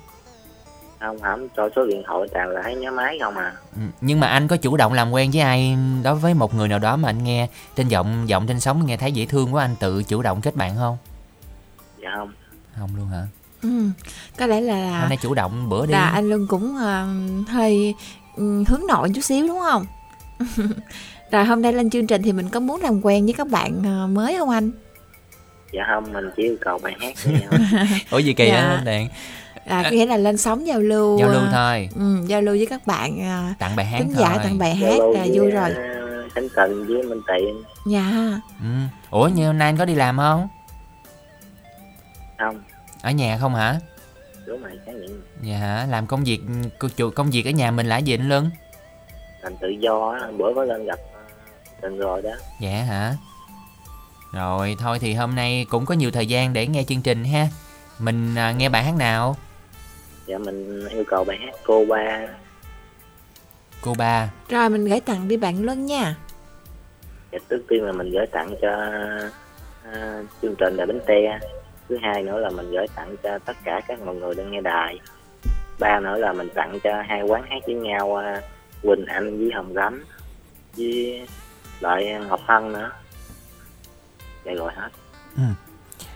[1.03, 3.53] không không cho số điện thoại toàn là thấy nhớ máy không à.
[3.77, 6.69] Ừ, nhưng mà anh có chủ động làm quen với ai đối với một người
[6.69, 9.65] nào đó mà anh nghe trên giọng giọng trên sóng nghe thấy dễ thương quá
[9.65, 10.97] anh tự chủ động kết bạn không?
[12.03, 12.33] Dạ không.
[12.79, 13.23] Không luôn hả?
[13.63, 13.69] Ừ.
[14.39, 15.93] có lẽ là hôm nay chủ động bữa đi.
[15.93, 17.07] là anh Luân cũng à,
[17.49, 17.95] hơi
[18.37, 19.87] ừ, hướng nội chút xíu đúng không?
[21.31, 23.83] Rồi hôm nay lên chương trình thì mình có muốn làm quen với các bạn
[23.87, 24.71] à, mới không anh?
[25.73, 27.61] Dạ không mình chỉ yêu cầu bài hát nhau
[28.11, 28.69] ủa gì kỳ Dạ.
[28.77, 29.09] Minh Tuyền
[29.67, 31.89] à, có nghĩa là lên sóng giao lưu giao lưu à, thôi.
[31.95, 34.17] ừ, giao lưu với các bạn à, tặng bài hát khán thôi.
[34.21, 35.71] giả tặng bài hát là vui rồi.
[35.75, 38.41] ờ, Khánh Tình với Minh Tiện dạ.
[38.61, 38.67] Ừ.
[39.11, 40.49] ủa như hôm nay anh có đi làm không?
[42.39, 42.63] Không.
[43.03, 43.81] Ở nhà không hả?
[44.47, 45.87] Đúng rồi nhận dạ hả?
[45.91, 46.41] Làm công việc
[47.15, 48.51] công việc ở nhà mình là gì anh Luân
[49.43, 50.99] làm tự do á, bữa có lên gặp
[51.81, 52.31] Tình rồi đó.
[52.61, 53.15] Dạ hả?
[54.33, 57.49] Rồi thôi thì hôm nay cũng có nhiều thời gian để nghe chương trình ha.
[57.99, 59.37] Mình à, nghe bài hát nào
[60.33, 62.27] dạ mình yêu cầu bài hát cô ba.
[63.83, 64.31] Cô ba.
[64.49, 66.17] Rồi mình gửi tặng đi bạn Luân nha.
[67.33, 68.71] Dạ, trước tiên là mình gửi tặng cho
[69.85, 71.39] ờ, chương trình là bánh te
[71.89, 74.61] thứ hai nữa là mình gửi tặng cho tất cả các mọi người đang nghe
[74.61, 74.99] đài.
[75.79, 78.41] Ba nữa là mình tặng cho hai quán hát với nhau ờ,
[78.83, 80.05] Quỳnh Anh với Hồng Gấm
[80.77, 81.27] với
[81.81, 82.91] lại Ngọc Hân nữa.
[84.45, 84.91] Dạ rồi hết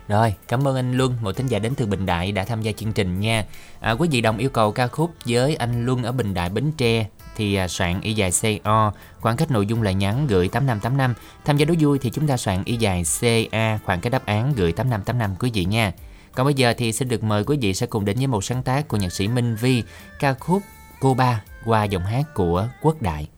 [0.08, 2.72] rồi, cảm ơn anh Luân, một thính giả đến từ Bình Đại đã tham gia
[2.72, 3.44] chương trình nha.
[3.80, 6.72] À, quý vị đồng yêu cầu ca khúc với anh Luân ở Bình Đại Bến
[6.76, 11.14] Tre thì à, soạn y dài CO, khoảng cách nội dung là nhắn gửi 8585.
[11.44, 14.52] Tham gia đố vui thì chúng ta soạn y dài CA, khoảng cách đáp án
[14.56, 15.92] gửi 8585 quý vị nha.
[16.34, 18.62] Còn bây giờ thì xin được mời quý vị sẽ cùng đến với một sáng
[18.62, 19.82] tác của nhạc sĩ Minh Vi,
[20.18, 20.62] ca khúc
[21.00, 23.28] Cô Ba qua giọng hát của Quốc Đại.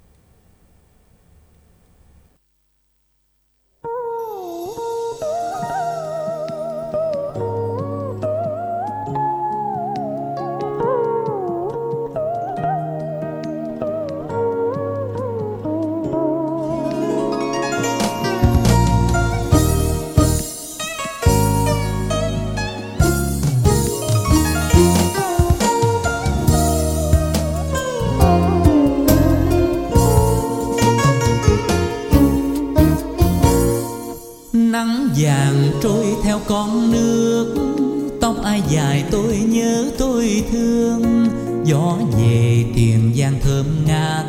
[38.70, 41.26] Dài tôi nhớ tôi thương,
[41.64, 44.24] gió về tiền giang thơm ngát,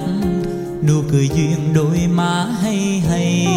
[0.88, 3.48] nụ cười duyên đôi má hay hay.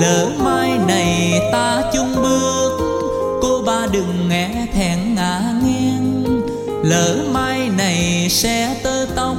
[0.00, 2.78] Lỡ mai này ta chung bước,
[3.42, 6.24] cô ba đừng nghe thẹn ngả nghiêng.
[6.82, 9.36] Lỡ mai này sẽ tơ tóc,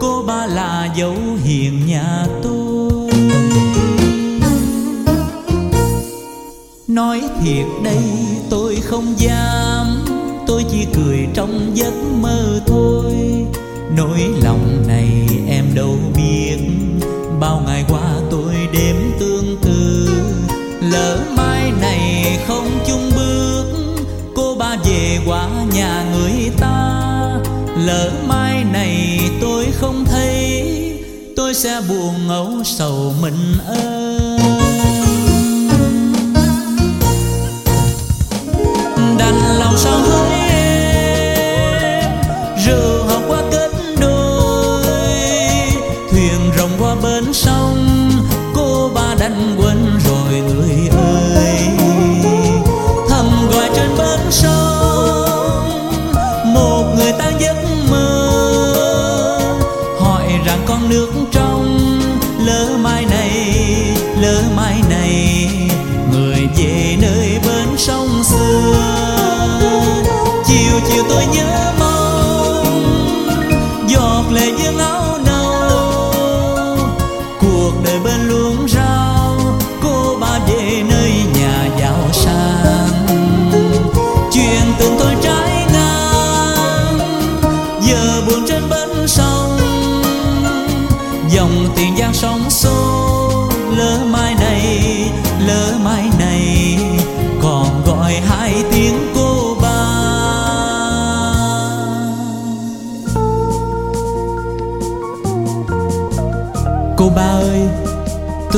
[0.00, 3.10] cô ba là dấu hiền nhà tôi.
[6.86, 8.27] Nói thiệt đây
[8.88, 10.04] không dám.
[10.46, 13.14] Tôi chỉ cười trong giấc mơ thôi.
[13.96, 15.08] Nỗi lòng này
[15.48, 16.56] em đâu biết.
[17.40, 20.08] Bao ngày qua tôi đêm tương tư
[20.92, 23.64] Lỡ mai này không chung bước,
[24.34, 27.00] Cô ba về qua nhà người ta.
[27.86, 30.64] Lỡ mai này tôi không thấy,
[31.36, 34.07] Tôi sẽ buồn âu sầu mình ơi.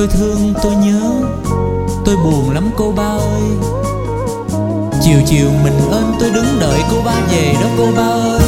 [0.00, 1.12] Tôi thương, tôi nhớ.
[2.04, 3.42] Tôi buồn lắm cô ba ơi.
[5.02, 8.40] Chiều chiều mình ơn tôi đứng đợi cô ba về đó cô ba ơi.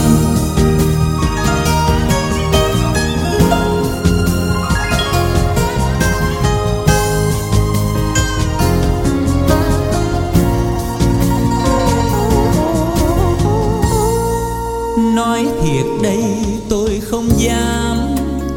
[15.15, 16.25] Nói thiệt đây,
[16.69, 18.02] tôi không dám.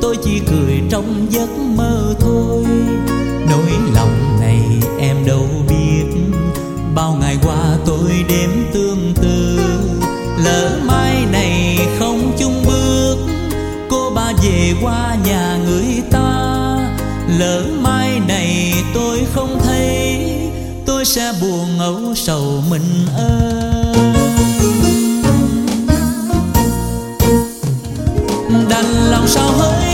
[0.05, 2.63] Tôi chỉ cười trong giấc mơ thôi.
[3.49, 4.61] Nỗi lòng này
[4.99, 6.05] em đâu biết.
[6.95, 9.59] Bao ngày qua tôi đếm tương tư
[10.43, 13.17] Lỡ mai này không chung bước,
[13.89, 16.31] Cô ba về qua nhà người ta.
[17.39, 20.17] Lỡ mai này tôi không thấy,
[20.85, 23.95] Tôi sẽ buồn âu sầu mình ơi.
[28.69, 29.84] Đành lòng sao hỡi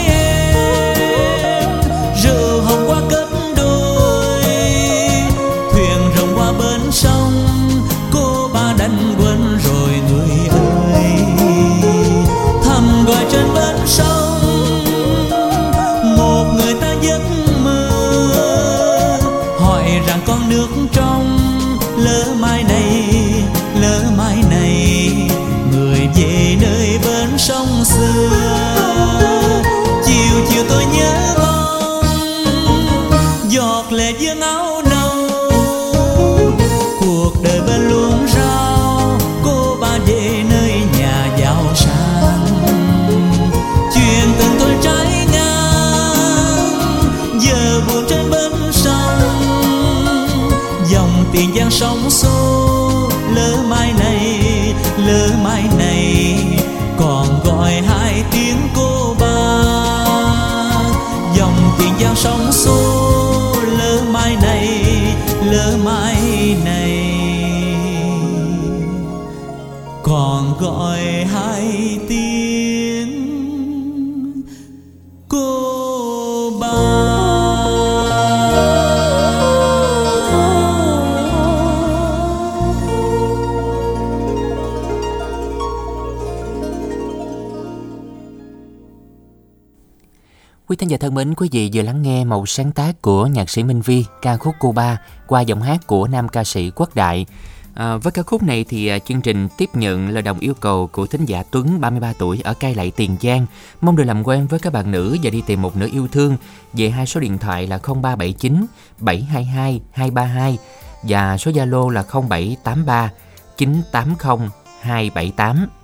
[90.82, 93.64] thính giả thân mến, quý vị vừa lắng nghe một sáng tác của nhạc sĩ
[93.64, 97.26] Minh Vi, ca khúc Cuba qua giọng hát của nam ca sĩ Quốc Đại.
[97.74, 100.88] À, với ca khúc này thì à, chương trình tiếp nhận lời đồng yêu cầu
[100.88, 103.46] của thính giả Tuấn 33 tuổi ở Cai Lậy Tiền Giang
[103.82, 106.38] mong được làm quen với các bạn nữ và đi tìm một nửa yêu thương
[106.74, 108.66] về hai số điện thoại là 0379
[109.00, 110.58] 722 232
[111.04, 113.12] và số Zalo là 0783
[113.58, 114.50] 980
[114.82, 115.81] 278.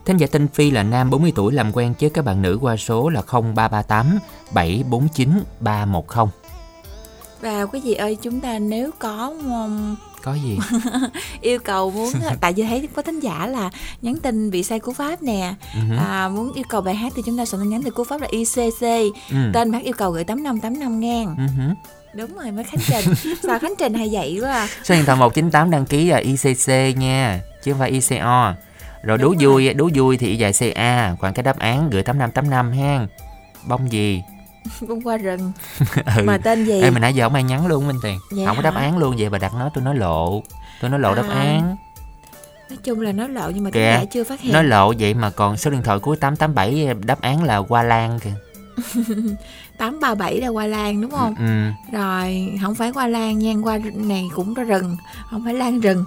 [0.06, 2.78] Thính giả tên Phi là nam 40 tuổi làm quen với các bạn nữ qua
[2.78, 4.20] số là 0338
[4.54, 6.26] 749 310.
[7.41, 10.60] Và quý vị ơi, chúng ta nếu có um, Có gì?
[11.42, 12.10] yêu cầu muốn
[12.42, 13.70] tại vì thấy có thính giả là
[14.02, 15.96] nhắn tin bị sai cú pháp nè hứ.
[15.98, 18.22] à, muốn yêu cầu bài hát thì chúng ta soạn tin nhắn từ cú pháp
[18.22, 18.82] là ICC
[19.32, 19.38] Ừ.
[19.54, 21.74] tên bác yêu cầu gửi 8585 ngàn Ừ
[22.18, 24.68] đúng rồi mới Khánh Trình sao Khánh Trình hay vậy quá à.
[24.84, 28.54] Số điện thoại 198 đăng ký là ICC nha, chứ không phải ICO.
[29.04, 29.54] Rồi đố Đúng rồi.
[29.54, 33.08] vui, đố vui thì dài CA, còn cái đáp án gửi 8585 ha.
[33.68, 34.22] Bông gì?
[34.88, 35.51] bông qua rừng
[36.17, 36.23] ừ.
[36.23, 38.19] mà tên gì Ê, mà nãy giờ không ai nhắn luôn Minh Tiền.
[38.32, 38.80] Dạ không có đáp hả?
[38.82, 40.43] án luôn vậy bà đặt nó tôi nói lộ.
[40.82, 41.75] Tôi nói lộ đáp À, án.
[42.69, 45.13] nói chung là nói lộ nhưng mà Kìa, giả chưa phát hiện Nói lộ vậy
[45.13, 48.34] mà còn số điện thoại cuối 887 đáp án là Hoa Lan kìa.
[49.78, 51.71] 837 là hoa lan đúng không Ừ.
[51.97, 54.97] rồi không phải hoa lan nha hoa này cũng ra rừng
[55.30, 56.06] không phải lan rừng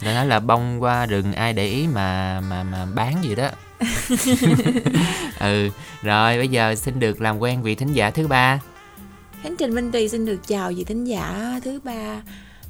[0.00, 3.48] Để nói là bông qua rừng ai để ý mà mà mà bán gì đó.
[5.40, 5.68] ừ,
[6.02, 8.60] rồi bây giờ xin được làm quen vị thính giả thứ ba.
[9.42, 12.22] Khánh Trình Minh Tùy xin được chào vị thính giả thứ ba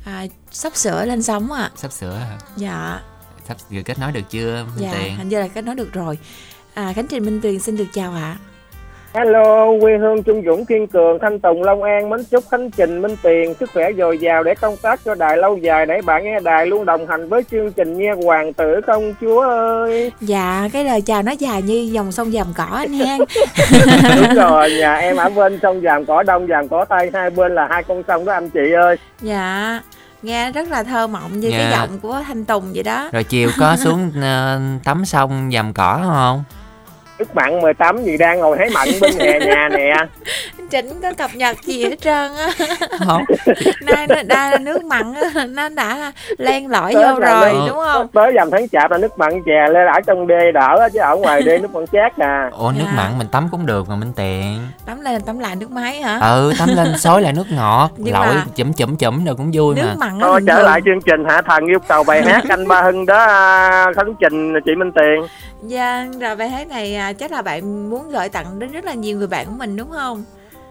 [0.04, 2.38] à, sắp sửa lên sóng à Sắp sửa hả?
[2.56, 3.00] dạ
[3.48, 5.16] Sắp vừa kết nối được chưa Minh dạ Tiền?
[5.16, 6.18] hình như là kết nối được rồi
[6.74, 8.36] à, Khánh Trình Minh Tuyền xin được chào ạ
[9.14, 13.02] Hello, quê hương Trung Dũng Kiên Cường, Thanh Tùng, Long An, mến chúc Khánh Trình,
[13.02, 16.24] Minh Tiền sức khỏe dồi dào để công tác cho đài lâu dài để bạn
[16.24, 20.12] nghe đài luôn đồng hành với chương trình nha hoàng tử công chúa ơi.
[20.20, 23.20] dạ cái lời chào nó dài như dòng sông dầm cỏ anh hen
[24.16, 27.54] Đúng rồi, nhà em ở bên sông Giàm Cỏ Đông, Giàm Cỏ Tây, hai bên
[27.54, 28.96] là hai con sông đó anh chị ơi.
[29.20, 29.80] dạ
[30.22, 31.58] nghe rất là thơ mộng như Dạ.
[31.58, 35.72] cái giọng của Thanh Tùng vậy đó Rồi chiều có xuống ờ, tắm sông dầm
[35.72, 36.44] cỏ không?
[37.22, 39.94] Nước mặn 18 gì đang ngồi thấy mặn bên hè nhà nè.
[40.70, 42.48] Trịnh có cập nhật gì hết trơn á?
[43.06, 43.22] Không.
[43.82, 48.08] Nay nó đã nước mặn á, nó đã len lỏi Tết vô rồi đúng không?
[48.12, 50.98] tới dầm tháng chạp là nước mặn chè lên ở trong đê đỡ á, chứ
[51.00, 52.92] ở ngoài đê nước mặn chát à ủa nước Dạ.
[52.96, 56.18] mặn mình tắm cũng được mà minh tiện tắm lên tắm lại nước máy hả?
[56.20, 59.50] Ừ tắm lên xối lại nước ngọt Nhưng lội mà- chấm chấm chấm rồi cũng
[59.54, 60.06] vui nước mà.
[60.06, 60.64] mặn thôi trở thường.
[60.66, 64.14] lại chương trình hạ thần yêu cầu bài hát anh ba hưng đó à, khánh
[64.20, 65.26] trình chị minh tiền.
[65.66, 69.18] Dạ, rồi bài hát này chắc là bạn muốn gửi tặng đến rất là nhiều
[69.18, 70.24] người bạn của mình, đúng không?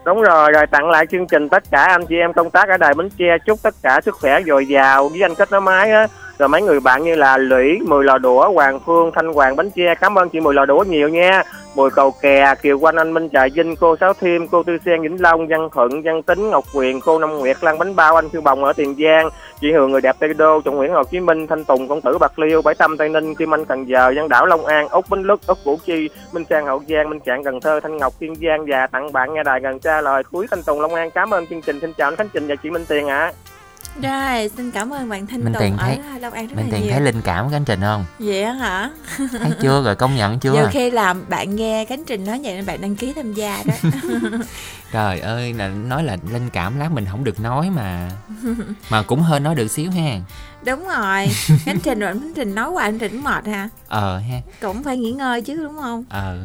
[0.04, 2.76] đúng rồi rồi tặng lại chương trình tất cả anh chị em công tác ở
[2.76, 5.90] đài bến tre chúc tất cả sức khỏe dồi dào, với anh kết nối máy
[5.90, 6.06] á
[6.38, 9.70] rồi mấy người bạn như là lũy, mười lò đũa, hoàng phương, thanh hoàng, bánh
[9.70, 11.42] tre, cảm ơn chị mười lò đũa nhiều nha.
[11.74, 15.02] Mùi cầu kè, kiều quanh anh, minh trà vinh, cô sáu thiêm, cô tư sen,
[15.02, 18.28] vĩnh long, văn thuận, văn tính, ngọc quyền, cô năm nguyệt, lan bánh bao, anh
[18.28, 19.28] phiêu bồng ở tiền giang,
[19.60, 22.18] chị hường, người đẹp tây đô, trọng nguyễn hồ chí minh, thanh tùng, công tử,
[22.18, 25.10] bạc liêu, bảy tâm, tây ninh, kim anh, cần giờ, văn đảo, long an, úc,
[25.10, 28.12] bến lức, úc củ chi, minh sang hậu giang, minh trạng, cần thơ, thanh ngọc,
[28.20, 31.10] kiên giang và tặng bạn nghe đài gần xa lời cuối thanh tùng long an.
[31.10, 31.80] Cảm ơn chương trình.
[31.80, 33.32] Xin chào anh khánh trình và chị minh tiền ạ.
[34.02, 36.66] Rồi, xin cảm ơn bạn Thanh Minh Tùng Tiền ở thấy- Long An rất minh
[36.66, 36.92] là tiện nhiều.
[36.92, 38.90] thấy linh cảm với anh trình không Vậy á hả?
[39.16, 42.54] thấy chưa rồi công nhận chưa Nhiều khi làm bạn nghe Cánh Trình nói vậy
[42.54, 43.74] nên bạn đăng ký tham gia đó.
[44.92, 48.10] trời ơi là nói là linh cảm lát mình không được nói mà
[48.90, 50.18] mà cũng hơi nói được xíu ha
[50.64, 51.26] đúng rồi.
[51.66, 53.68] Cánh Trình rồi Cánh Trình nói qua anh Trình mệt ha.
[53.88, 56.04] ờ ha Cũng phải nghỉ ngơi chứ đúng không?
[56.08, 56.38] ờ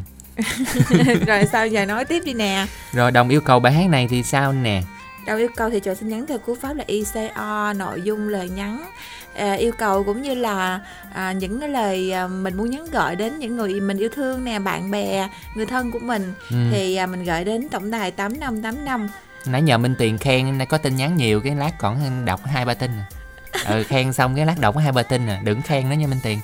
[1.28, 2.66] rồi sao giờ nói tiếp đi nè.
[2.94, 4.82] rồi đồng yêu cầu bài hát này thì sao nè
[5.28, 8.50] Đầu yêu cầu thì trời xin nhắn theo cú pháp là ICO nội dung lời
[8.50, 8.86] nhắn
[9.36, 10.80] à, yêu cầu cũng như là
[11.13, 14.44] à, những cái lời à, mình muốn nhắn gửi đến những người mình yêu thương
[14.44, 16.58] nè bạn bè người thân của mình ừ.
[16.72, 19.10] thì à, mình gửi đến tổng đài 8585
[19.46, 22.66] nãy nhờ minh tiền khen nay có tin nhắn nhiều cái lát còn đọc hai
[22.66, 22.92] ba tin
[23.52, 23.62] à.
[23.70, 26.20] ừ khen xong cái lát đọc hai ba tin à đừng khen nữa nha minh
[26.24, 26.40] tiền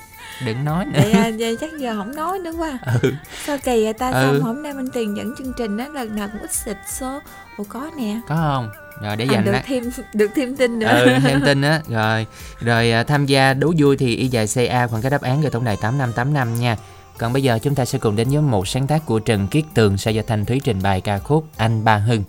[0.45, 3.13] đừng nói nữa vậy, à, vậy chắc giờ không nói nữa quá ừ.
[3.45, 4.13] sao kỳ vậy ta Ừ.
[4.13, 7.19] xong hôm nay mình tiền dẫn chương trình đó lần nào cũng ít xịt số
[7.57, 8.19] ủa có nè.
[8.27, 8.69] Có không?
[9.01, 10.87] Rồi để à, dành được lát thêm được thêm tin nữa.
[10.87, 11.81] Ừ thêm tin á.
[11.87, 12.25] Rồi
[12.59, 15.51] rồi à, tham gia đố vui thì y dài ca khoảng cái đáp án gửi
[15.51, 16.77] tổng đài tám năm tám năm nha.
[17.17, 19.63] Còn bây giờ chúng ta sẽ cùng đến với một sáng tác của Trần Kiết
[19.73, 22.23] Tường sẽ do Thanh Thúy trình bày ca khúc Anh Ba Hưng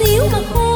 [0.00, 0.69] xíu mà khô.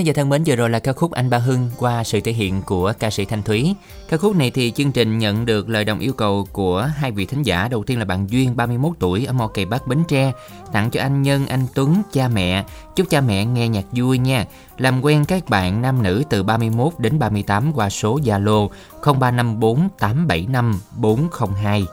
[0.00, 2.32] Thính giả thân mến, vừa rồi là ca khúc Anh Ba Hưng qua sự thể
[2.32, 3.74] hiện của ca sĩ Thanh Thúy.
[4.08, 7.26] Ca khúc này thì chương trình nhận được lời đồng yêu cầu của hai vị
[7.26, 7.68] thính giả.
[7.68, 10.32] Đầu tiên là bạn Duyên, 31 tuổi, ở Mò Cày Bắc, Bến Tre.
[10.72, 12.64] Tặng cho anh Nhân, anh Tuấn, cha mẹ.
[12.96, 14.44] Chúc cha mẹ nghe nhạc vui nha.
[14.78, 18.68] Làm quen các bạn nam nữ từ 31 đến 38 qua số Zalo
[19.02, 21.84] 0354 875 402.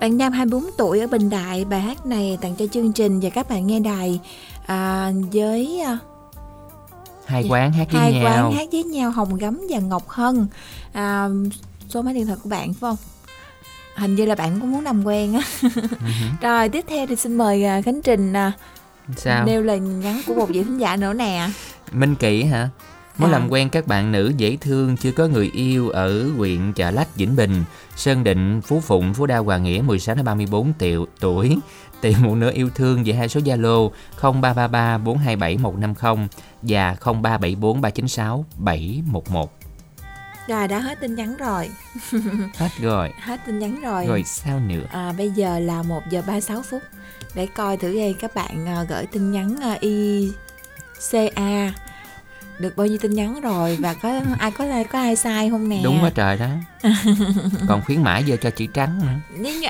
[0.00, 3.30] Bạn Nam 24 tuổi ở Bình Đại, bài hát này tặng cho chương trình và
[3.30, 4.20] các bạn nghe đài
[4.66, 5.98] à, với à,
[7.26, 8.24] Hai quán hát với hai nhau.
[8.24, 10.46] quán hát với nhau Hồng Gấm và Ngọc Hân.
[10.92, 11.28] À,
[11.88, 12.96] số máy điện thoại của bạn phải không?
[13.96, 15.40] Hình như là bạn cũng muốn làm quen á.
[15.62, 15.68] Ừ
[16.40, 18.52] Rồi tiếp theo thì xin mời à, Khánh Trình à,
[19.16, 19.44] Sao?
[19.46, 21.48] nêu lời nhắn của một vị thính giả nữa nè.
[21.92, 22.68] Minh Kỷ hả?
[23.18, 23.32] Muốn À.
[23.32, 27.16] làm quen các bạn nữ dễ thương chưa có người yêu ở huyện Chợ Lách,
[27.16, 27.64] Vĩnh Bình,
[27.96, 31.58] Sơn Định, Phú Phụng, Phú Đa, Hòa Nghĩa 16 đến 34 triệu tuổi.
[32.00, 36.28] Tìm một nửa yêu thương về hai số Zalo 0333 427 150
[36.68, 39.52] và 0374 396 711.
[40.48, 41.70] Rồi đã hết tin nhắn rồi.
[42.56, 43.10] Hết rồi.
[43.20, 44.06] Hết tin nhắn rồi.
[44.06, 44.84] Rồi sao nữa?
[44.90, 46.82] À, bây giờ là 1 giờ 36 phút
[47.34, 51.72] để coi thử đây các bạn à, gửi tin nhắn à, ICA
[52.58, 55.80] được bao nhiêu tin nhắn rồi và có ai có có ai sai không nè
[55.84, 56.48] Đúng quá trời đó.
[57.68, 59.38] Còn khuyến mãi giờ cho chữ trắng nữa.
[59.38, 59.68] nếu như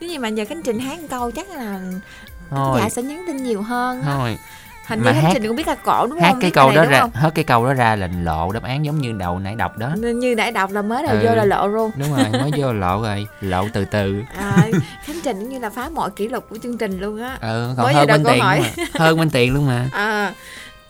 [0.00, 1.80] nếu như mà giờ khánh trình hát một câu chắc là
[2.50, 4.38] Thôi, dạ sẽ nhắn tin nhiều hơn thôi.
[4.86, 6.54] Hình như mà khánh hát- trình cũng biết ca cổ đúng Hát không cái Biết
[6.54, 9.12] câu này đó ra, hết cái câu đó ra là lộ đáp án giống như
[9.12, 9.90] đầu nãy đọc đó.
[9.96, 11.26] Như nãy đọc là mới đầu Ừ.
[11.28, 14.22] vô là lộ luôn Đúng rồi, mới vô lộ rồi, lộ từ từ.
[14.36, 14.56] à,
[15.04, 17.74] khánh trình cũng như là phá mọi kỷ lục của chương trình luôn á Ừ,
[17.76, 18.42] còn Mới hơn bên tiền.
[18.94, 19.88] Hơn bên tiền luôn mà.
[19.92, 20.32] à,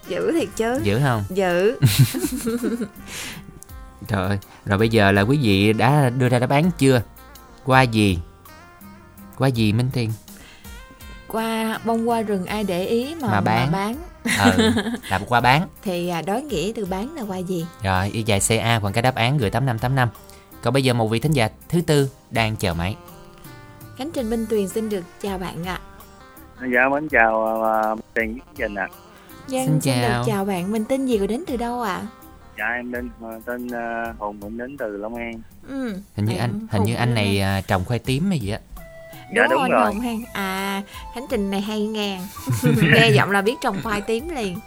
[0.08, 1.24] dữ thiệt chứ Dữ không?
[1.30, 1.76] dữ
[4.08, 7.02] Trời ơi, rồi bây giờ là quý vị đã đưa ra đáp án chưa?
[7.64, 8.18] Qua gì?
[9.38, 10.10] Qua gì Minh Tiền?
[11.32, 13.72] Qua bông hoa rừng ai để ý mà Mà bán.
[13.72, 13.94] bán
[14.44, 14.70] Ừ,
[15.10, 15.68] là qua bán.
[15.82, 19.02] thì à, đối nghĩa từ bán là qua gì Rồi, y dài CA còn cái
[19.02, 20.08] đáp án gửi 8585.
[20.62, 22.96] Còn bây giờ một vị thính giả thứ tư đang chờ máy.
[23.96, 25.80] Khánh Trình Minh Tuyền xin được chào bạn ạ
[26.74, 27.58] Dạ mến chào
[27.94, 28.88] uh, tiền với trình ạ.
[29.46, 30.10] Giang Xin xin, chào.
[30.22, 32.00] được chào bạn mình tên gì và đến từ đâu ạ
[32.58, 35.32] Dạ em tên ờ, tên uh, Hùng Vĩnh đến từ Long An.
[35.68, 35.94] ừ.
[36.16, 38.58] Hình như anh hình như anh này à, trồng khoai tím hay gì á.
[39.36, 39.86] Dạ, đúng anh rồi.
[39.86, 40.82] Hùng ha à
[41.14, 42.26] Khánh Trình này hay ngàn
[42.94, 44.58] nghe giọng là biết trồng khoai tím liền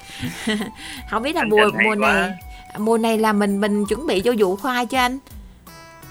[1.11, 2.13] không biết là Anh mùa hay mùa quá.
[2.13, 2.32] này
[2.78, 5.18] mùa này là mình mình chuẩn bị cho vụ khoai cho anh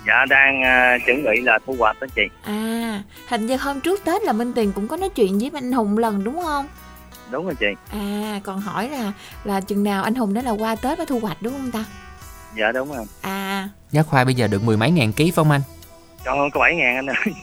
[0.07, 2.23] Dạ đang ờ, chuẩn bị là thu hoạch đó chị.
[2.43, 5.73] à hình như hôm trước Tết là Minh Tuyền cũng có nói chuyện với anh
[5.73, 6.67] Hùng lần đúng không
[7.31, 7.67] Đúng rồi chị.
[7.93, 9.13] à còn hỏi là
[9.45, 11.85] là chừng nào anh Hùng đó là qua Tết mới thu hoạch đúng không ta
[12.59, 13.05] Dạ đúng rồi.
[13.21, 15.61] à Giá khoai bây giờ được mười mấy ngàn ký phải không anh?
[16.25, 17.35] Cho có 7 ngàn anh ơi.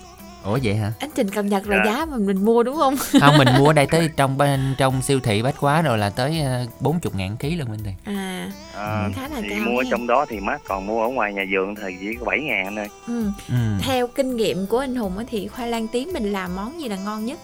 [0.44, 0.92] Ủa vậy hả?
[1.00, 1.92] anh Trình cập nhật là Dạ.
[1.92, 5.02] giá mà mình mua đúng không Không, mình mua ở đây tới trong bên trong
[5.02, 7.94] siêu thị bách quá rồi là tới à, 40 ngàn ký luôn Minh Tiền.
[8.18, 9.88] à Ờ, khá là thì cao mua nha.
[9.92, 12.66] trong đó thì mắc còn mua ở ngoài nhà vườn thì chỉ có 7 ngàn
[12.66, 12.88] anh ơi.
[13.08, 13.26] ừ.
[13.50, 13.56] Ừ.
[13.82, 16.90] theo kinh nghiệm của anh Hùng á thì khoai lang tím mình làm món gì
[16.90, 17.40] là ngon nhất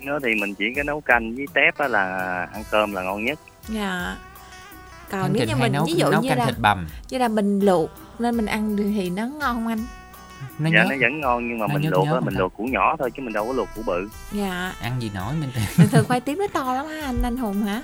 [0.00, 2.06] Nó thì mình chỉ có nấu canh với tép á là
[2.52, 3.38] ăn cơm là ngon nhất.
[3.68, 4.16] dạ
[5.10, 6.86] còn Anh nếu như mình nấu, ví dụ nấu như canh là thịt bằm.
[7.10, 9.84] như là mình luộc nên mình ăn được thì nó ngon không anh
[10.58, 12.56] Nó dạ nó vẫn ngon nhưng mà nó mình nhớt luộc nhớt á mình luộc
[12.56, 14.08] củ nhỏ thôi chứ mình đâu có luộc củ bự.
[14.32, 15.64] dạ ăn gì nổi Tiền.
[15.78, 17.82] bình thường khoai tím nó to lắm hả anh anh Hùng hả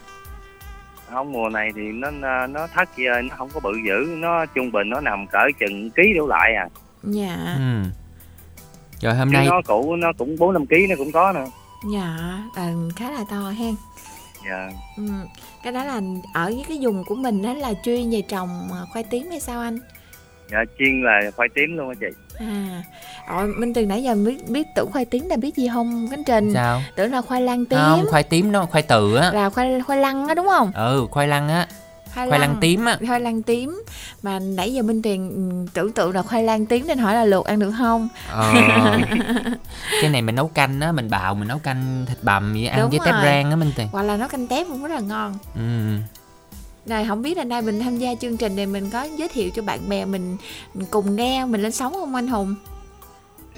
[1.11, 4.73] Không mùa này thì nó nó, chị ơi, nó không có bự dữ, nó trung
[4.73, 6.69] bình nó nằm cỡ chừng ký đổ lại à.
[7.03, 7.83] dạ Ừ.
[9.03, 11.47] Rồi hôm Chứ nay nó cũ nó cũng 4 5 ký nó cũng có nữa.
[11.93, 12.17] dạ
[12.57, 13.75] là khá là to hen
[14.51, 14.71] Dạ.
[14.97, 15.03] ừ.
[15.63, 16.01] cái đó là
[16.35, 19.41] ở với cái vùng của mình đó là chuyên về trồng à, khoai tím hay
[19.41, 19.79] sao anh
[20.51, 22.07] Dạ chuyên là khoai tím luôn á chị.
[22.39, 22.83] À
[23.29, 26.25] rồi Minh từ nãy giờ biết biết tưởng khoai tím là biết gì không Khánh
[26.25, 26.83] Trình sao?
[26.97, 29.31] tưởng là khoai lang tím Không, khoai tím nó khoai từ á.
[29.33, 31.67] là khoai khoai lăng á đúng không Ừ, khoai lang á,
[32.15, 32.99] khoai lang tím á.
[33.07, 33.83] khoai lang tím
[34.23, 37.25] mà nãy giờ Minh Tuyền ừ, tưởng tượng là khoai lang tím nên hỏi là
[37.25, 38.53] luộc ăn được không Ờ.
[40.01, 42.81] cái này mình nấu canh á, mình bào mình nấu canh thịt bằm vậy ăn
[42.81, 43.25] Đúng với tép rồi.
[43.25, 43.89] rang á Minh Tiền.
[43.93, 45.61] hoặc là nấu canh tép cũng rất là ngon Ừ.
[46.87, 49.51] Này không biết là nay mình tham gia chương trình này mình có giới thiệu
[49.55, 50.37] cho bạn bè mình
[50.91, 52.55] cùng nghe mình lên sóng không anh Hùng?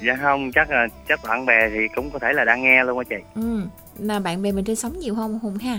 [0.03, 2.99] Dạ không, chắc là chắc bạn bè thì cũng có thể là đang nghe luôn
[2.99, 3.17] á chị.
[3.35, 3.61] Ừ,
[3.99, 5.79] là bạn bè mình trên sóng nhiều không Hùng ha?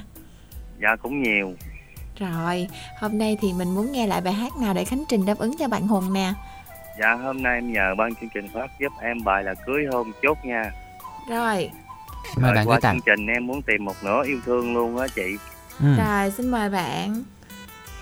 [0.81, 1.53] Dạ cũng nhiều.
[2.19, 2.67] Rồi,
[2.99, 5.57] hôm nay thì mình muốn nghe lại bài hát nào để Khánh Trình đáp ứng
[5.57, 6.33] cho bạn Hùng nè.
[6.99, 10.11] Dạ hôm nay em nhờ ban chương trình phát giúp em bài là cưới hôn
[10.21, 10.71] chốt nha.
[11.29, 11.69] Rồi,
[12.37, 15.07] Mời Rồi bạn qua chương trình em muốn tìm một nửa yêu thương luôn á
[15.15, 15.37] chị.
[15.79, 15.85] Ừ.
[15.97, 17.23] rồi xin mời bạn.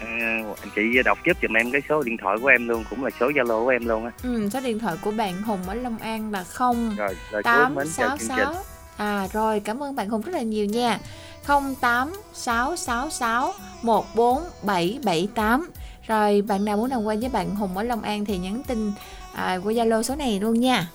[0.04, 3.10] Ờ, chị đọc giúp giùm em cái số điện thoại của em luôn, cũng là
[3.20, 4.12] số Zalo của em luôn á.
[4.24, 7.54] Ừ, số điện thoại của bạn Hùng ở Long An là 0 Rồi, rồi cuối
[7.54, 8.56] tám sáu sáu.
[8.98, 11.00] À rồi, cảm ơn bạn Hùng rất là nhiều nha.
[11.48, 15.70] 08666 14778.
[16.08, 18.92] Rồi bạn nào muốn làm quen với bạn Hùng ở Long An thì nhắn tin
[19.34, 20.88] à, qua Zalo số này luôn nha.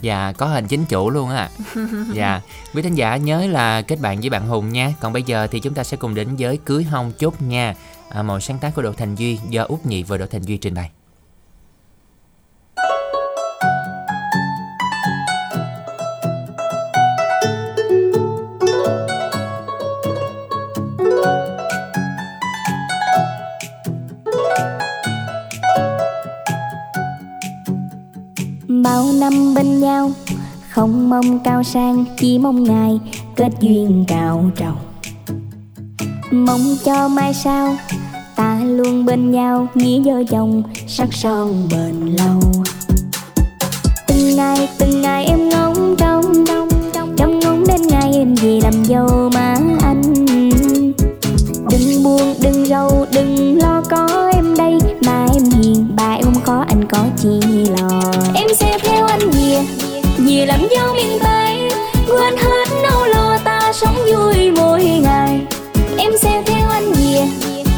[0.00, 1.48] Dạ có hình chính chủ luôn á
[2.12, 2.40] Dạ
[2.74, 5.60] Quý thính giả nhớ là kết bạn với bạn Hùng nha Còn bây giờ thì
[5.60, 7.74] chúng ta sẽ cùng đến với Cưới Hông Chốt Nha
[8.08, 10.56] à, Một sáng tác của Đỗ Thành Duy Do Út Nhị và Đỗ Thành Duy
[10.56, 10.90] trình bày.
[28.82, 30.12] Bao năm bên nhau
[30.70, 33.00] không mong cao sang chỉ mong ngày
[33.36, 34.87] kết duyên cao trầu
[36.30, 37.76] mong cho mai sau,
[38.36, 42.40] ta luôn bên nhau nghĩa vợ chồng sắc son bền lâu.
[44.06, 46.44] Từng ngày từng ngày em ngóng trông
[47.16, 50.02] trông ngóng đến ngày em về làm dâu mà anh.
[51.70, 56.42] Đừng buồn, đừng rầu, đừng lo, có em đây, mà em hiền, bà em không
[56.44, 57.40] khó, anh có chi
[57.78, 58.02] lo.
[58.34, 59.64] Em sẽ theo anh về
[60.18, 61.70] về làm dâu miền tây,
[62.08, 65.40] quên hết nỗi lo, ta sống vui mỗi ngày
[66.08, 67.26] em sẽ theo anh về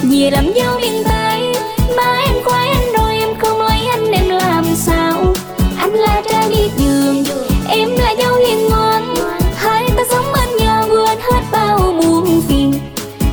[0.03, 1.53] về làm dâu miền tây
[1.97, 5.35] ba em khoái anh rồi em không lấy anh, em làm sao?
[5.79, 7.25] Anh là trai biết đường,
[7.69, 9.15] em là dâu hiền ngoan.
[9.57, 12.73] Hai ta sống bên nhau quên hết bao muôn phiền.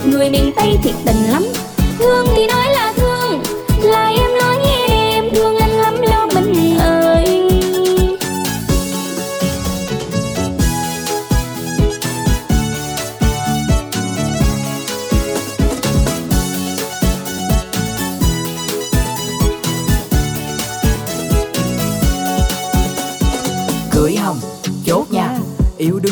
[0.05, 1.43] Người miền tây thiệt tình lắm,
[1.99, 2.66] thương thì nói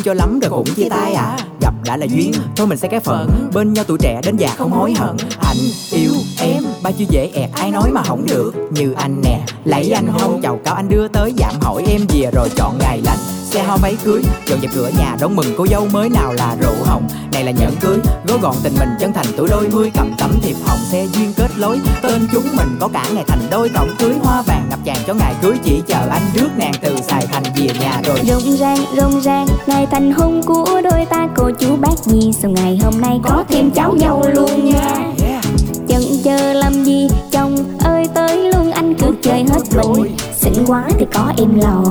[0.06, 1.38] cho lắm rồi cũng chia tay à.
[1.62, 3.49] Gặp đã là duyên Thôi mình sẽ cái phận.
[3.53, 5.16] Bên nhau tuổi trẻ đến già không hối hận.
[5.39, 5.58] Anh
[5.91, 8.51] yêu em Ba chữ dễ ẹt ai nói mà không được.
[8.72, 12.32] Như anh nè Lấy anh hông chào cao anh đưa tới Giảm hỏi em về
[12.34, 15.68] rồi chọn ngày lành Xe hoa váy cưới, Dọn dẹp cửa nhà đón mừng cô
[15.68, 17.08] dâu mới nào là rượu hồng.
[17.32, 17.97] Này là nhẫn cưới,
[18.28, 21.34] Gói gọn tình mình chân thành, tuổi đôi mươi Cầm tấm thiệp hồng, xe duyên
[21.38, 21.80] kết lối.
[22.01, 25.14] Tên chúng mình có cả ngày thành đôi, Tổng cưới hoa vàng ngập tràn cho
[25.14, 25.53] ngày cưới.
[25.64, 28.20] Chỉ chờ anh rước nàng từ xài Thành về nhà rồi.
[28.28, 31.28] Rộn ràng rộn ràng, ngày thành hôn của đôi ta.
[31.36, 35.14] Cô chú bác gì sau ngày hôm nay có thêm cháu nhau luôn nha.
[35.88, 40.12] Chần chờ làm gì, chồng ơi, tới luôn, anh cứ chơi hết mình.
[40.36, 41.84] Xinh quá thì có em lò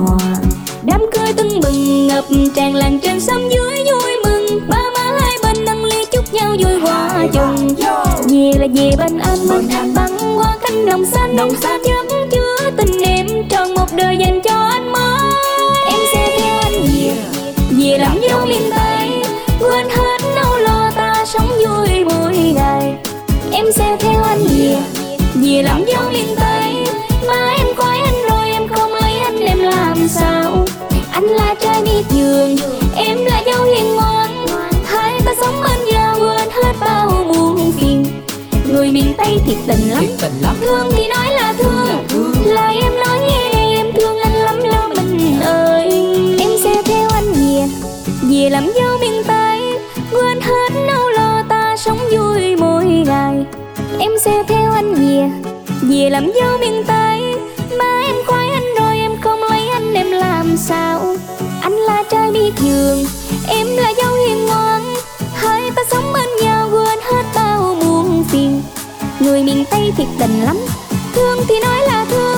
[1.37, 2.25] tưng bừng ngập
[2.55, 4.59] tràn làng trên sông dưới vui mừng.
[4.69, 7.67] Ba má hai bên nâng ly chúc nhau vui hòa chung.
[8.29, 11.35] về là về bên anh mình băng qua cánh đồng xanh.
[11.35, 11.81] Đồng xanh.
[11.85, 15.33] Chất chứa tình em tròn một đời dành cho anh mới.
[15.87, 17.11] Em sẽ theo anh về.
[17.69, 19.09] Về làm dâu miền tây.
[19.59, 22.95] Quên hết nỗi lo ta sống vui mỗi ngày.
[23.51, 24.77] Em sẽ theo anh về.
[25.35, 26.73] Về làm dâu miền tây.
[27.27, 27.94] Mà em coi
[32.35, 32.55] giường
[32.95, 34.45] em là dâu hiền ngoan
[34.85, 38.05] hai ta sống bên nhau quên hết bao muôn phiền.
[38.71, 40.55] Người miền tây thiệt tình lắm tình lắm.
[40.61, 41.87] thương thì nói là thương.
[42.45, 45.89] Là em nói nghe đi em thương anh lắm lo mình ơi
[46.39, 47.67] em sẽ theo anh về
[48.21, 49.59] về làm dâu miền tây.
[50.11, 53.45] Quên hết nỗi lo ta sống vui mỗi ngày.
[53.99, 55.29] Em sẽ theo anh về
[55.81, 57.21] về làm dâu miền tây.
[57.77, 58.44] Mà em khoái
[62.35, 63.05] biết giường
[63.47, 64.95] em là dâu hiền ngoan,
[65.33, 68.61] hai ta sống bên nhau quên hết bao muôn phiền.
[69.19, 70.57] Người miền tây thiệt tình lắm,
[71.13, 72.34] thương thì nói là thương.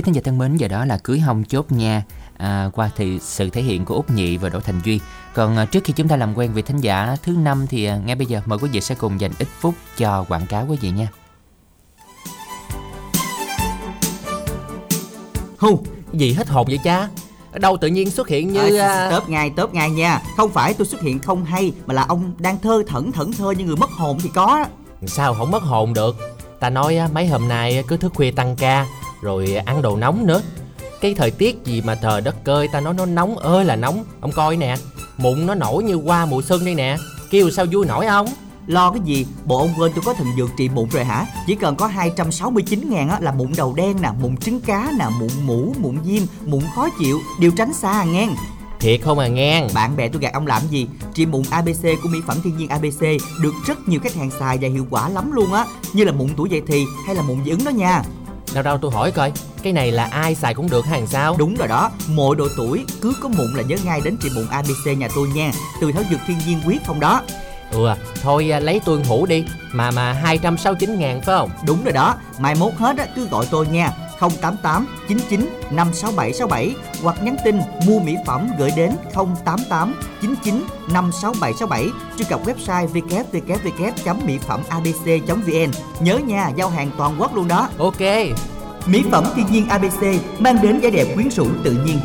[0.00, 2.02] Quý thính giả thân mến, giờ đó là cưới hông chốt nha
[2.36, 5.00] à, qua thì sự thể hiện của Út Nhị và Đỗ Thành Duy.
[5.34, 7.96] Còn à, trước khi chúng ta làm quen với thính giả thứ năm thì à,
[7.96, 10.76] ngay bây giờ mời quý vị sẽ cùng dành ít phút cho quảng cáo quý
[10.80, 11.08] vị nha.
[15.58, 15.82] Hù,
[16.12, 17.08] gì hết hồn vậy cha?
[17.54, 18.76] Đâu tự nhiên xuất hiện như...
[18.76, 22.04] à, Tớp ngay tớp ngay nha Không phải tôi xuất hiện không hay Mà là
[22.08, 24.64] ông đang thơ thẩn thẩn thơ như người mất hồn thì có
[25.06, 26.16] Sao không mất hồn được
[26.60, 28.86] Ta nói mấy hôm nay cứ thức khuya tăng ca
[29.20, 30.42] Rồi ăn đồ nóng nữa
[31.00, 34.04] Cái thời tiết gì mà trời đất cơi Ta nói nó nóng ơi là nóng
[34.20, 34.76] Ông coi nè
[35.16, 36.96] Mụn nó nổi như qua mùa xuân đây nè
[37.30, 38.26] Kêu sao vui nổi không
[38.66, 39.26] Lo cái gì?
[39.44, 41.26] Bộ ông quên tôi có thần dược trị mụn rồi hả?
[41.46, 45.06] Chỉ cần có 269 ngàn á là mụn đầu đen nè, mụn trứng cá nè,
[45.20, 48.34] mụn mũ, mụn viêm, mụn khó chịu, đều tránh xa à ngang.
[48.80, 50.88] Thiệt không à ngang Bạn bè tôi gạt ông làm gì?
[51.14, 53.00] Trị mụn ABC của mỹ phẩm thiên nhiên ABC
[53.42, 56.28] được rất nhiều khách hàng xài và hiệu quả lắm luôn á, như là mụn
[56.36, 58.02] tuổi dậy thì hay là mụn dị ứng đó nha.
[58.54, 59.32] Đâu đâu tôi hỏi coi
[59.62, 61.36] Cái này là ai xài cũng được hàng sao?
[61.38, 64.46] Đúng rồi đó, mọi độ tuổi cứ có mụn là nhớ ngay đến trị mụn
[64.50, 67.22] ABC nhà tôi nha, từ thảo dược thiên nhiên quyết không đó.
[67.72, 71.50] Ừ à, thôi à, lấy tôi hũ đi Mà mà 269 ngàn phải không?
[71.66, 75.40] Đúng rồi đó, mai mốt hết á cứ gọi tôi nha 088 99
[75.70, 78.92] 567 67 hoặc nhắn tin mua mỹ phẩm gửi đến
[79.44, 87.16] 088 99 567 67 truy cập website www.mỹ phẩm abc.vn nhớ nha giao hàng toàn
[87.18, 87.68] quốc luôn đó.
[87.78, 88.00] Ok.
[88.86, 90.02] Mỹ phẩm thiên nhiên ABC
[90.38, 92.00] mang đến vẻ đẹp quyến rũ tự nhiên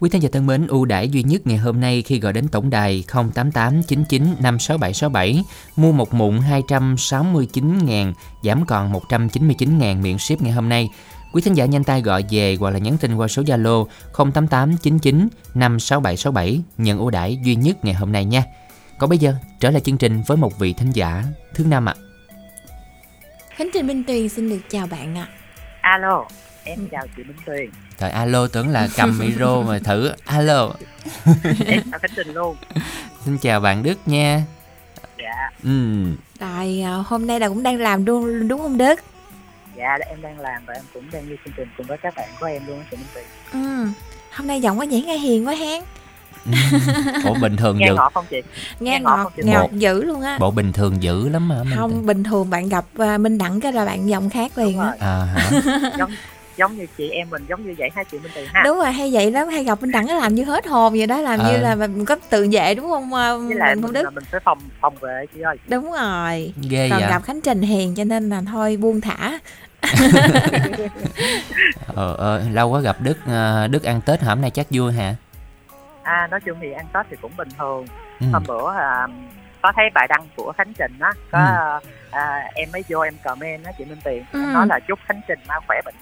[0.00, 2.48] Quý thính giả thân mến, ưu đãi duy nhất ngày hôm nay khi gọi đến
[2.48, 5.44] tổng đài 088 99 56767
[5.76, 10.88] mua một mụn 269 ngàn giảm còn 199 ngàn miễn ship ngày hôm nay.
[11.32, 14.76] Quý thính giả nhanh tay gọi về hoặc là nhắn tin qua số Zalo 088
[14.76, 18.44] 99 56767 nhận ưu đãi duy nhất ngày hôm nay nha.
[18.98, 21.24] Còn bây giờ trở lại chương trình với một vị thính giả
[21.54, 21.94] thứ năm ạ.
[23.50, 25.28] Khánh Trình Minh Tuyền xin được chào bạn ạ.
[25.80, 26.24] Alo,
[26.64, 27.70] em chào chị Minh Tuyền.
[27.98, 30.70] Trời alo tưởng là cầm micro mà thử alo.
[31.66, 32.56] Em chào Khánh Trình luôn.
[33.24, 34.42] Xin chào bạn Đức nha.
[35.18, 36.04] Dạ, Ừ.
[36.40, 39.00] Rồi à, hôm nay là cũng đang làm luôn đúng không Đức?
[39.76, 42.28] dạ em đang làm và em cũng đang như chương trình cùng với các bạn
[42.40, 43.24] của em luôn á chị Minh Tuyền.
[43.52, 43.86] Ừ.
[44.32, 45.82] Hôm nay giọng có vẻ nghe hiền quá hen.
[47.24, 47.94] Bộ bình thường Nghe dữ.
[47.94, 48.42] ngọt không chị?
[48.80, 49.42] Nghe ngọt ngọt chị?
[49.46, 50.36] ngọt Bộ- dữ luôn á.
[50.40, 51.62] Bộ bình thường dữ lắm mà.
[51.64, 54.78] Minh Không bình thường bạn gặp à, Minh Đẳng cái là bạn giọng khác liền
[54.78, 54.92] á.
[55.00, 55.50] À hả?
[55.98, 56.10] giống
[56.60, 58.62] giống như chị em mình giống như vậy ha chị Minh Tuyền ha.
[58.64, 61.06] Đúng rồi hay vậy lắm hay gặp Minh Đẳng nó làm như hết hồn vậy
[61.06, 61.58] đó làm như Ờ.
[61.60, 64.02] là mình có tự vệ đúng không à, Với lại mình, Đức?
[64.02, 65.56] là mình phải phòng phòng vệ chị ơi.
[65.68, 66.52] Đúng rồi.
[66.70, 67.10] Ghê Còn vậy.
[67.10, 69.38] gặp Khánh Trình hiền cho nên là thôi buông thả.
[71.94, 75.14] Ờ, ờ, lâu quá gặp Đức ờ, Đức ăn Tết hôm nay chắc vui hả?
[76.02, 77.86] À nói chung thì ăn Tết thì cũng bình thường.
[78.20, 78.26] Ừ.
[78.32, 79.06] Hôm bữa à,
[79.62, 81.88] có thấy bài đăng của Khánh Trình á, có Ừ.
[82.10, 84.38] à, em mới vô em comment á chị Minh Tuyền, Ừ.
[84.54, 85.94] nói là chúc Khánh Trình mau khỏe bệnh.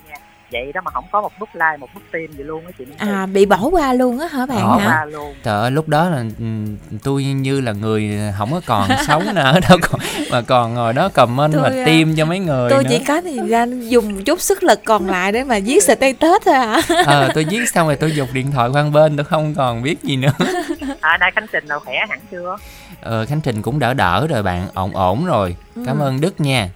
[0.52, 2.84] Vậy đó mà không có một nút like, một nút tim gì luôn á chị.
[2.98, 4.86] À bị bỏ qua luôn á hả bạn Bỏ hả?
[4.86, 5.34] qua luôn.
[5.44, 6.44] Trời ơi, lúc đó là ừ,
[7.02, 11.08] tôi như là người không có còn sống nữa đâu còn mà còn ngồi đó
[11.08, 12.90] comment Tôi, mà à, tim cho mấy người Tôi nữa.
[12.90, 16.54] chỉ có thời gian dùng chút sức lực còn lại để mà viết status thôi
[16.54, 16.80] hả?
[17.06, 20.02] Ờ, tôi viết xong rồi tôi dục điện thoại qua bên tôi không còn biết
[20.02, 20.30] gì nữa.
[21.00, 22.56] À nay Khánh Trình nào khỏe hẳn chưa?
[23.00, 25.56] Ờ, Khánh Trình cũng đỡ đỡ rồi bạn, ổn ổn rồi.
[25.86, 26.04] Cảm Ừ.
[26.04, 26.68] ơn Đức nha.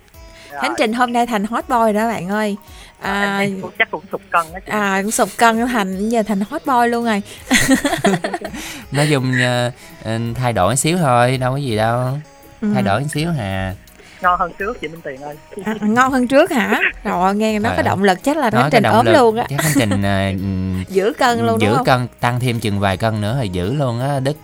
[0.60, 2.56] Khánh Trình hôm nay thành hot boy rồi đó bạn ơi.
[3.02, 4.72] À, Em cũng chắc cũng sụt cân á chị.
[4.72, 7.22] à cũng sụp cân thành giờ thành hot boy luôn rồi.
[8.92, 9.70] Nói chung ờ,
[10.04, 12.18] ờ, thay đổi xíu thôi, đâu có gì đâu.
[12.60, 12.68] Ừ.
[12.74, 13.74] Thay đổi xíu hà.
[14.22, 15.36] Ngon hơn trước chị Minh Tuyền ơi.
[15.64, 16.80] À, ngon hơn trước hả?
[17.04, 19.46] Rồi nghe nó Trời có động lực chắc là cái Trình động ốm luôn á.
[19.48, 19.90] Chắc Trình
[20.40, 21.84] ừm, Giữ cân luôn đúng giữ không?
[21.84, 24.36] cân tăng thêm chừng vài cân nữa thì giữ luôn á Đức.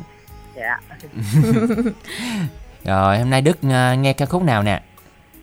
[0.56, 0.80] Dạ.
[2.84, 4.80] Rồi hôm nay Đức ờ, nghe ca khúc nào nè?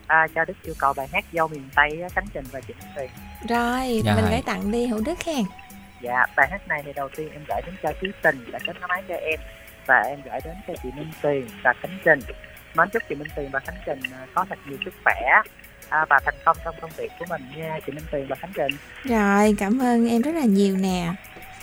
[0.06, 2.74] À, cho Đức yêu cầu bài hát Dâu miền Tây á, Khánh Trình và chị
[2.78, 3.10] Minh Tuyền.
[3.48, 4.14] Rồi, Rồi.
[4.16, 5.44] mình gửi tặng đi Hữu Đức hen.
[6.02, 8.76] Dạ, bài hát này thì đầu tiên em gửi đến cho Chí Tình đã kết
[8.80, 9.40] nối máy cho em
[9.86, 12.20] và em gửi đến cho chị Minh Tuyền và Khánh Trình.
[12.74, 15.42] Mến chúc chị Minh Tuyền và Khánh Trình à, có thật nhiều sức khỏe
[15.88, 18.52] à, và thành công trong công việc của mình nha chị Minh Tuyền và Khánh
[18.54, 18.72] Trình.
[19.04, 21.08] Rồi, cảm ơn em rất là nhiều nè.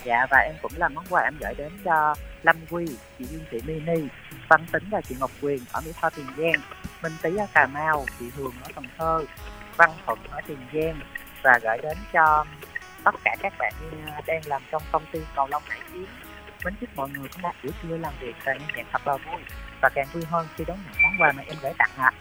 [0.04, 2.86] Dạ và em cũng làm món quà em gửi đến cho Lâm Quy,
[3.20, 4.08] chị Dương Thị Mini,
[4.48, 6.62] Văn Tính và chị Ngọc Quyền ở Mỹ Tho Tiền Giang,
[7.04, 9.26] Minh Tý ở Cà Mau, chị Hường ở Cần Thơ,
[9.78, 11.00] Văn Thuận ở Tiền Giang
[11.44, 12.46] và gửi đến cho
[13.04, 13.74] tất cả các bạn
[14.28, 16.06] đang làm trong công ty Cầu Long Hải Yến.
[16.66, 19.18] Mến chúc mọi người có một buổi trưa làm việc và nghe nhạc thật là
[19.18, 19.42] vui
[19.82, 22.12] và càng vui hơn khi đón nhận món quà mà em gửi tặng ạ.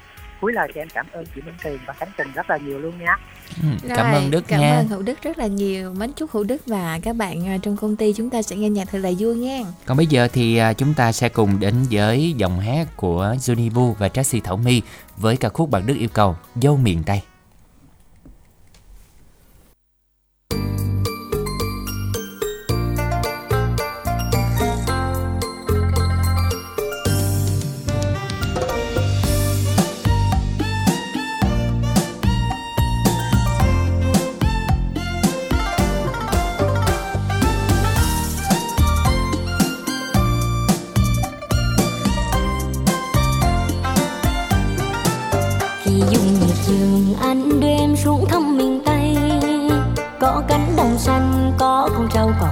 [0.42, 2.78] Cuối lời cho em cảm ơn chị Minh Tuyền và Khánh Trình rất là nhiều
[2.78, 3.16] luôn nha.
[3.62, 4.76] Ừ, cảm Rồi, ơn Đức cảm nha.
[4.76, 5.94] ơn Hữu Đức rất là nhiều.
[5.94, 8.70] Mến chúc Hữu Đức và các bạn à, trong công ty chúng ta sẽ nghe
[8.70, 9.60] nhạc thật là vui nha.
[9.86, 13.70] Còn bây giờ thì à, chúng ta sẽ cùng đến với dòng hát của Johnny
[13.74, 14.82] Bu và Tracy Thảo My
[15.16, 17.22] với ca khúc bạn Đức yêu cầu Dâu miền Tây.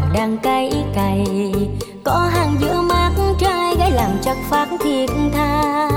[0.01, 1.27] Còn đang cay cày
[2.05, 5.89] có hàng giữa mắt trai gái làm chắc phát thiệt tha.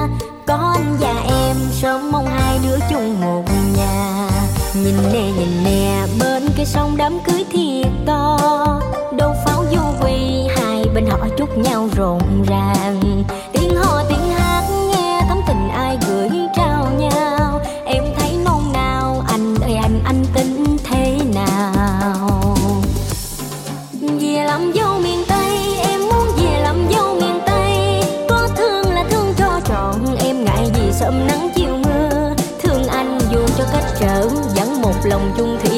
[0.48, 3.44] Có anh và em sớm mong hai đứa chung một
[3.78, 4.30] nhà.
[4.76, 8.38] Nhìn nè nhìn nè, bên cái sông đám cưới thiệt to.
[9.18, 13.24] Đâu pháo du quỳ hai bên họ chúc nhau rộn ràng.
[31.04, 35.73] Sớm nắng chiều mưa, thương anh dù cho cách trở vẫn một lòng chung thủy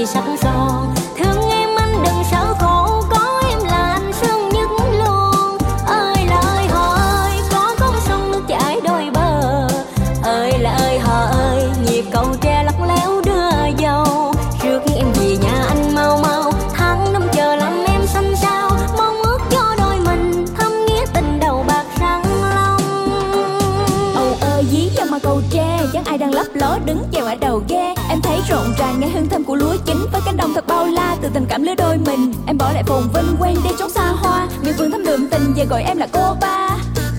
[31.56, 34.48] cảm lứa đôi mình, Em bỏ lại phồn vinh quen đi trốn xa hoa.
[34.62, 36.70] Miền vườn thắm đượm tình giờ gọi em là cô ba.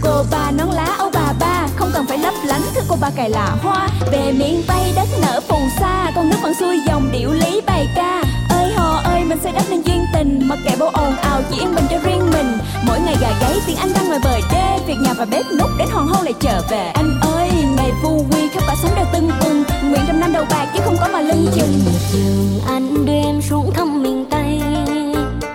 [0.02, 3.10] Cô ba nón lá áo bà ba, Không cần phải lấp lánh thứ cô ba
[3.16, 3.88] cài là hoa.
[4.12, 7.88] Về miền Tây đất nở phù sa, Con nước vẫn xuôi dòng điệu lý bài
[7.96, 8.22] ca.
[8.50, 11.58] Ơi hò ơi, mình xây đắp nên duyên tình, Mặc kệ bao ồn ào chỉ
[11.60, 12.58] yên mình cho riêng mình.
[12.86, 14.78] Mỗi ngày gà gáy, tiếng anh đang ngoài bờ đê.
[14.86, 16.90] Việc nhà và bếp nút đến hoàng hôn lại trở về.
[16.94, 20.44] Anh ơi, ngày vui quy, khắp cả sống đều tưng bừng Nguyện trăm năm đầu
[20.50, 21.80] bạc, chứ không có mà lưng chừng.
[21.84, 24.60] Một anh đưa em xuống thăm miền tây.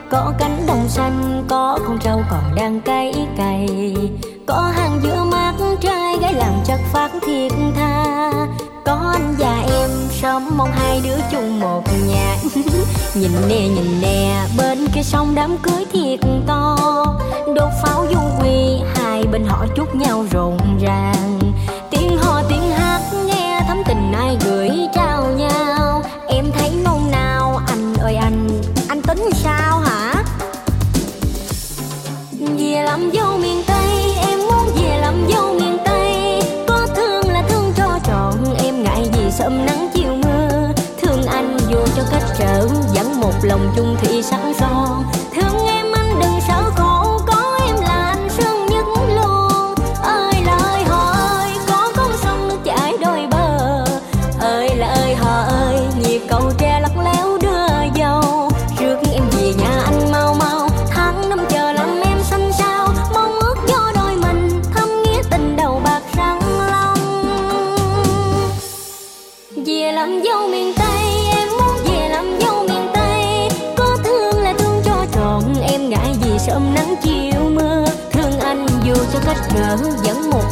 [0.10, 3.68] Có cánh đồng xanh, có con trâu còn đang cày cày
[4.52, 8.32] có hàng giữa mát trai gái làm chất phát thiệt tha.
[8.86, 9.90] Có anh và em,
[10.22, 12.38] sớm mong hai đứa chung một nhà.
[13.16, 16.78] nhìn nè nhìn nè, bên kia sông đám cưới thiệt to.
[17.56, 21.40] Đốt pháo du quy, hai bên họ chúc nhau rộn ràng.
[21.92, 22.81] Tiếng ho, tiếng hát
[44.30, 44.61] lòng chung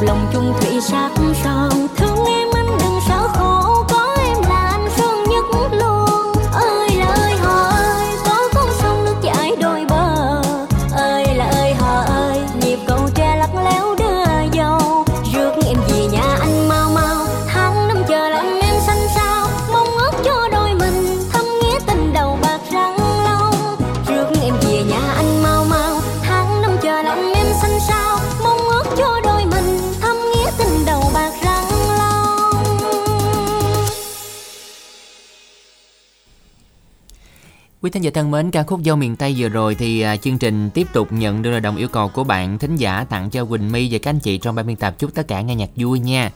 [0.01, 0.48] lòng chung
[37.81, 40.37] Quý thính giả thân mến, ca khúc Dâu miền Tây vừa rồi thì à, chương
[40.37, 43.45] trình tiếp tục nhận được lời đồng yêu cầu của bạn thính giả tặng cho
[43.45, 45.69] Quỳnh My và các anh chị trong ban biên tập chúc tất cả nghe nhạc
[45.75, 46.31] vui nha.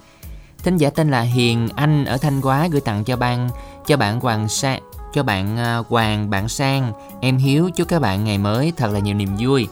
[0.63, 3.49] Thính giả tên là Hiền Anh ở Thanh Hóa gửi tặng cho ban
[3.87, 4.77] cho bạn Hoàng Sa
[5.13, 6.91] cho bạn à, Hoàng, bạn Sang,
[7.21, 9.67] em Hiếu chúc các bạn ngày mới thật là nhiều niềm vui.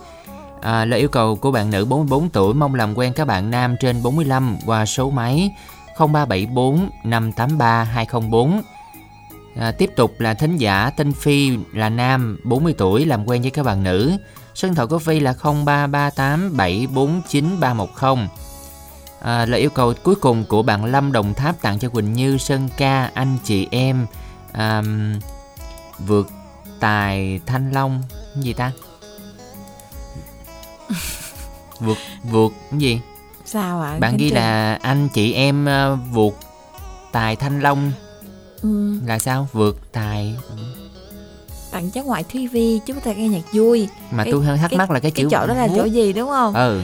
[0.61, 3.75] À, lời yêu cầu của bạn nữ 44 tuổi mong làm quen các bạn nam
[3.79, 5.51] trên 45 qua số máy
[5.97, 8.61] 0374 583 204.
[9.55, 13.51] À, tiếp tục là thính giả tên Phi là nam 40 tuổi làm quen với
[13.51, 14.11] các bạn nữ.
[14.55, 18.27] Số điện thoại của Phi là 0338 749 310.
[19.21, 22.37] À, lời yêu cầu cuối cùng của bạn Lâm Đồng Tháp tặng cho Quỳnh Như
[22.37, 24.05] Sơn Ca anh chị em
[24.51, 24.81] à,
[25.99, 26.27] vượt
[26.79, 28.03] tài Thanh Long
[28.35, 28.71] gì ta?
[31.79, 33.01] vượt vượt cái gì?
[33.45, 36.33] sao ạ Bạn Khánh ghi là anh chị em uh, vượt
[37.11, 37.91] tài Thanh Long
[38.61, 39.47] ừ, là sao?
[39.53, 40.35] Vượt tài.
[41.71, 43.87] Tặng cháu ngoại Thúy Vi chúc ta nghe nhạc vui.
[44.11, 45.75] Mà tôi hơi thắc mắc là cái chữ cái chỗ đó là vuốt.
[45.77, 46.53] chỗ gì đúng không?
[46.53, 46.81] Ừ.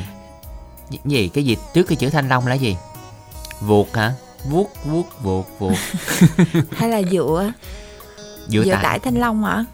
[1.05, 1.57] Gì cái gì?
[1.73, 2.77] Trước cái chữ thanh long là gì?
[3.61, 4.13] Vuột hả?
[4.49, 5.77] Vuốt vuốt vuột vuột.
[6.71, 7.51] Hay là dựa?
[8.47, 8.83] Dựa dựa tại.
[8.83, 9.65] tải thanh long hả?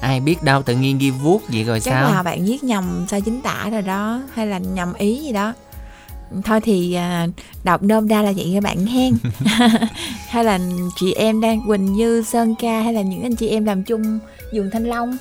[0.00, 2.10] Ai biết đâu tự nhiên ghi vuốt vậy rồi chắc sao?
[2.10, 5.52] là bạn viết nhầm sai chính tả rồi đó hay là nhầm ý gì đó
[6.44, 7.26] thôi thì à,
[7.64, 9.14] đọc nôm đa là vậy các bạn hen.
[10.28, 10.58] Hay là
[10.96, 14.18] chị em đang quỳnh như sơn ca hay là những anh chị em làm chung
[14.52, 15.16] vườn thanh long?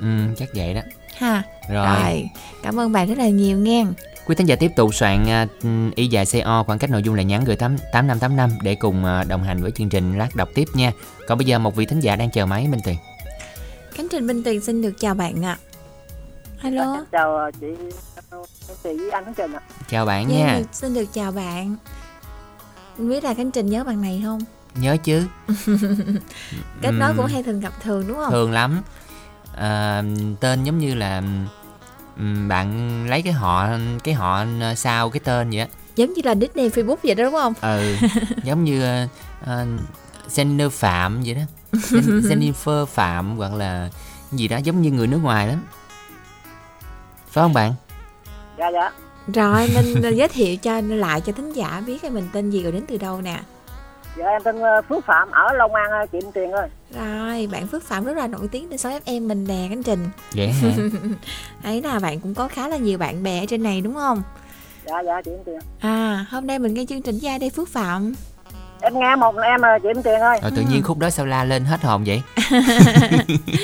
[0.00, 0.06] Ừ
[0.36, 0.80] chắc vậy đó.
[1.18, 2.28] Ha rồi, rồi.
[2.62, 3.86] Cảm ơn bạn rất là nhiều nghe
[4.28, 5.46] quý thính giả tiếp tục soạn à,
[5.94, 8.50] y dài co khoảng cách nội dung là nhắn gửi tám tám năm tám năm
[8.62, 10.92] để cùng à, đồng hành với chương trình lát đọc tiếp nha.
[11.26, 12.96] Còn bây giờ một vị thính giả đang chờ máy minh tuyền.
[13.90, 15.58] Khánh Trình Minh Tuyền xin được chào bạn ạ
[16.62, 17.66] Alo chào ờ, chị
[18.84, 19.60] chị với anh Khánh Trình ạ.
[19.88, 20.60] Chào bạn Dạ, nha.
[20.72, 21.76] Xin được chào bạn.
[22.96, 24.40] Không biết là Khánh Trình nhớ bạn này không?
[24.74, 25.26] nhớ chứ.
[26.82, 28.30] Kết nối cũng hay thường gặp thường đúng không?
[28.30, 28.82] thường lắm.
[29.56, 30.02] À,
[30.40, 31.22] tên giống như là
[32.48, 33.68] bạn lấy cái họ
[34.04, 34.44] cái họ
[34.76, 35.66] sau cái tên vậy á.
[35.96, 37.52] Giống như là nickname Facebook vậy đó đúng không?
[37.60, 37.96] ừ
[38.44, 39.04] giống như
[39.44, 39.48] uh,
[40.30, 41.40] Jennifer Phạm vậy đó.
[41.72, 42.20] Jen-
[42.52, 43.90] Jennifer Phạm hoặc là
[44.32, 45.62] gì đó giống như người nước ngoài lắm
[47.30, 47.74] phải không bạn?
[48.58, 48.90] Dạ dạ.
[49.34, 52.72] Rồi mình giới thiệu cho lại cho thính giả biết là mình tên gì rồi
[52.72, 53.40] đến từ đâu nè.
[54.18, 56.68] Dạ em tên ờ, Phước Phạm ở Long An ờ, chị Tiền ơi.
[56.90, 60.08] Rồi bạn Phước Phạm rất là nổi tiếng trên 6FM mình nè Khánh Trình.
[60.36, 60.68] Vậy hả?
[61.64, 64.22] Ấy là bạn cũng có khá là nhiều bạn bè ở trên này đúng không?
[64.86, 65.58] dạ dạ chị Tiền.
[65.80, 68.14] À hôm nay mình nghe chương trình với ai đây Phước Phạm
[68.80, 70.38] em nghe một em ờ, chị Tiền ơi.
[70.42, 72.22] Rồi tự nhiên khúc đó sao la lên hết hồn vậy?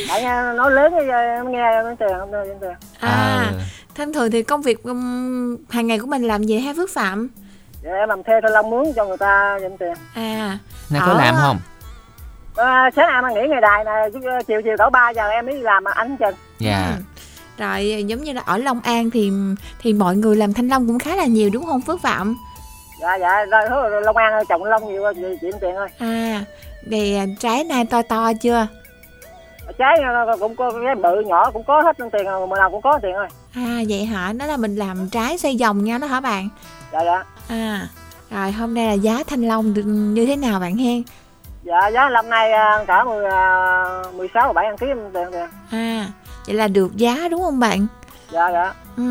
[0.09, 2.71] Tại nghe nói lớn giờ em nghe em Tiền không chị Tiền.
[3.01, 3.61] À Ờ.
[3.95, 7.29] thông thường thì công việc um, hàng ngày của mình làm gì hả Phước Phạm?
[7.83, 9.95] dạ, em làm thuê thanh long mướn cho người ta chị Tiền.
[10.15, 10.59] À.
[10.91, 11.59] Nay có làm không?
[12.57, 15.55] À, sáng em nghỉ ngày đài này ờ, chiều chiều cỡ 3 giờ em mới
[15.55, 16.97] đi làm mà anh Trình dạ.
[17.59, 19.33] Rồi giống như là ở Long An thì
[19.79, 21.81] thì mọi người làm thanh long cũng khá là nhiều đúng không?
[21.81, 22.37] Phước Phạm?
[23.19, 26.45] Dạ dạ rồi Long An trồng long nhiều chị, chị Tiền ơi À,
[26.91, 28.67] thì à, trái này to to chưa?
[29.79, 32.99] trái ờ, cũng có cái bự nhỏ cũng có hết Tiền mùa nào cũng có
[33.03, 34.33] Tiền ơi À vậy hả?
[34.33, 36.49] Đó là mình làm trái xoay vòng nhau đó hả bạn?
[36.93, 37.89] dạ dạ À,
[38.31, 39.75] rồi hôm nay là giá thanh long
[40.15, 41.03] như thế nào bạn hen?
[41.63, 42.51] dạ giá năm nay
[42.87, 45.41] cả 10, ờ, 16 17 ăn ký Tiền Tiền
[45.71, 46.07] À,
[46.47, 47.87] vậy là được giá đúng không bạn?
[48.31, 49.03] dạ dạ Ừ.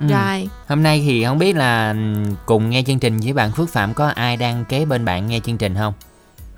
[0.00, 0.06] Ừ.
[0.10, 3.68] Rồi, hôm nay thì không biết là ừm, cùng nghe chương trình với bạn Phước
[3.72, 5.92] Phạm có ai đang kế bên bạn nghe chương trình không?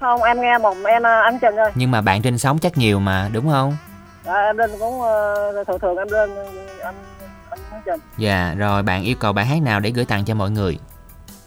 [0.00, 2.78] Không em nghe một em ờ, anh Trình ơi nhưng mà bạn trên sóng chắc
[2.78, 3.76] nhiều mà đúng không?
[4.24, 6.30] Dạ, em lên cũng ờ, thường thường em lên
[6.82, 6.94] anh
[7.50, 10.34] anh Khánh Trình dạ rồi bạn yêu cầu bài hát nào để gửi tặng cho
[10.34, 10.78] mọi người?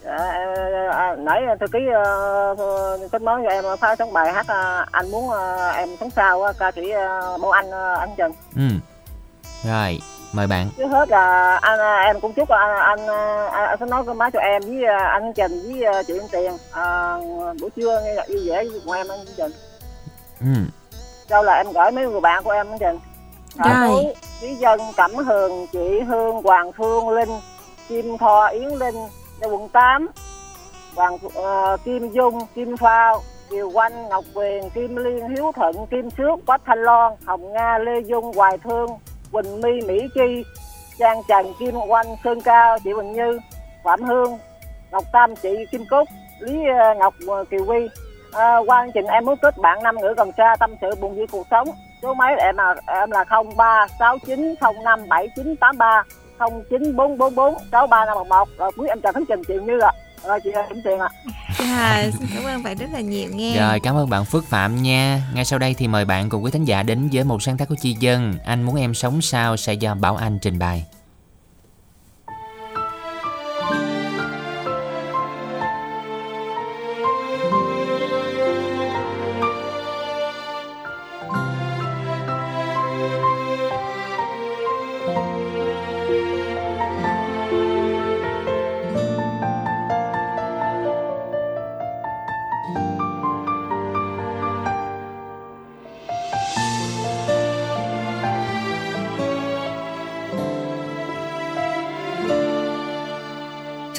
[0.05, 0.49] Dạ, em,
[0.91, 5.11] à, nãy thư ký uh, kết nối cho em phát sóng bài hát ờ, anh
[5.11, 8.69] muốn ờ, em sống sao á, ca sĩ uh, Bảo Anh ờ, anh Trình ừ.
[9.63, 9.99] Rồi
[10.33, 10.69] mời bạn.
[10.77, 14.03] Trước hết là anh ờ, em cũng chúc anh anh ờ, anh, anh sẽ nói
[14.05, 16.51] cái má cho em với ờ, anh Trình với chị Yên Tiền.
[16.71, 17.19] Ờ,
[17.61, 19.51] buổi trưa nghe nhạc vui vẻ của em anh Trình
[20.39, 20.61] ừ.
[21.29, 22.99] Sau là em gửi mấy người bạn của em anh Trình
[23.55, 24.13] Rồi.
[24.41, 27.39] Lý Dân, Cẩm Hường, chị Hương, Hoàng Phương, Linh,
[27.89, 28.95] Kim Thoa, Yến Linh,
[29.41, 30.07] ở quận 8,
[30.95, 36.09] Hoàng ờ, Kim Dung, Kim Phao, Kiều Oanh, Ngọc Quyền, Kim Liên, Hiếu Thuận, Kim
[36.17, 38.89] Sước, Quách Thanh Loan, Hồng Nga, Lê Dung, Hoài Thương,
[39.31, 40.43] Quỳnh My, Mỹ Chi,
[40.99, 43.39] Trang Trần, Kim Oanh, Sơn Ca, chị Quỳnh Như,
[43.83, 44.37] Phạm Hương,
[44.91, 46.07] Ngọc Tâm, chị Kim Cúc,
[46.39, 47.89] Lý ờ, Ngọc ờ, Kiều Quy.
[48.31, 51.15] À, qua chương trình em muốn kết bạn năm ngữ gần xa tâm sự buồn
[51.15, 51.67] vui cuộc sống
[52.01, 56.03] số máy em là em là 0369057983
[56.39, 59.91] 0944463511 rồi cuối em chào khánh trình chị như ạ
[60.23, 60.27] À.
[60.27, 61.11] rồi chị em tiền ạ à,
[62.19, 63.59] xin cảm ơn bạn rất là nhiều nghe.
[63.59, 65.21] Rồi, cảm ơn bạn Phước Phạm nha.
[65.33, 67.69] Ngay sau đây thì mời bạn cùng quý thính giả đến với một sáng tác
[67.69, 68.37] của Chi Dân.
[68.45, 70.85] Anh muốn em sống sao sẽ do Bảo Anh trình bày.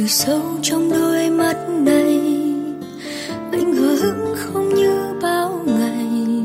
[0.03, 2.21] Từ sâu trong đôi mắt này.
[3.53, 6.43] Anh hờ hững không như bao ngày.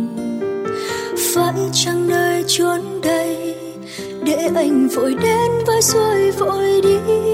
[1.34, 3.56] Phải chăng nơi chốn đây
[4.24, 7.27] để anh vội đến và rồi vội đi?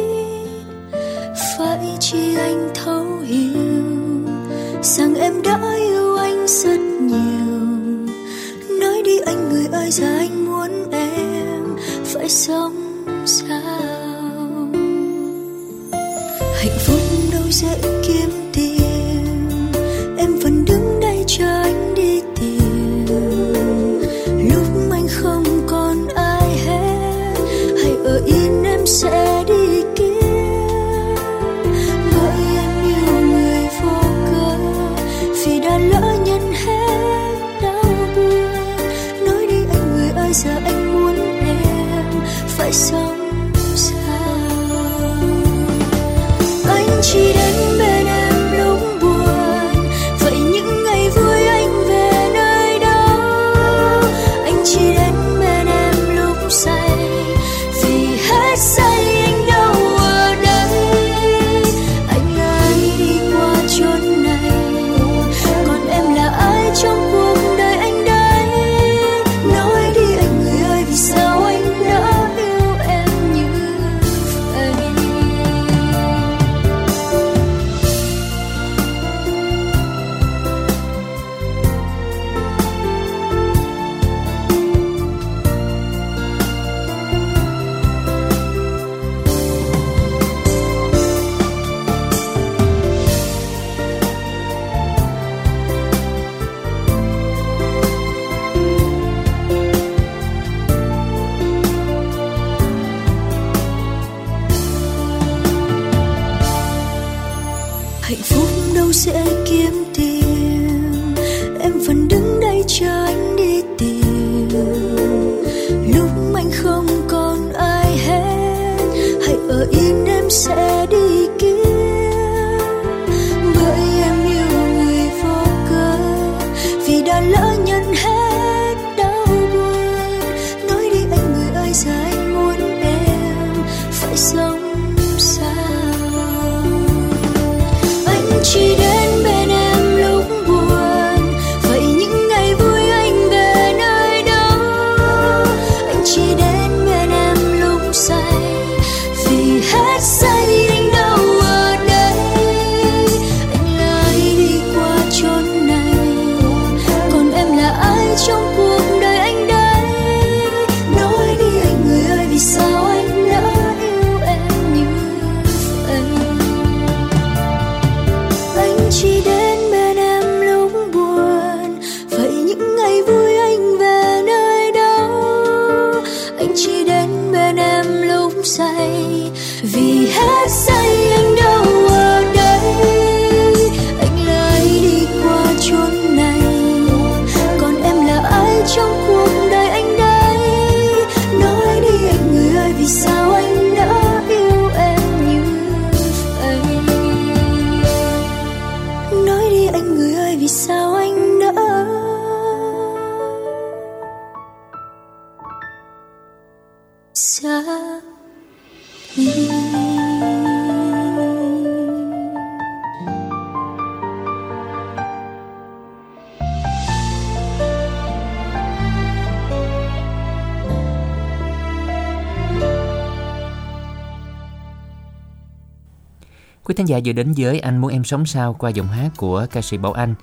[226.94, 229.78] Giả vừa đến với Anh Muốn Em Sống Sao qua giọng hát của ca sĩ
[229.78, 230.16] Bảo Anh.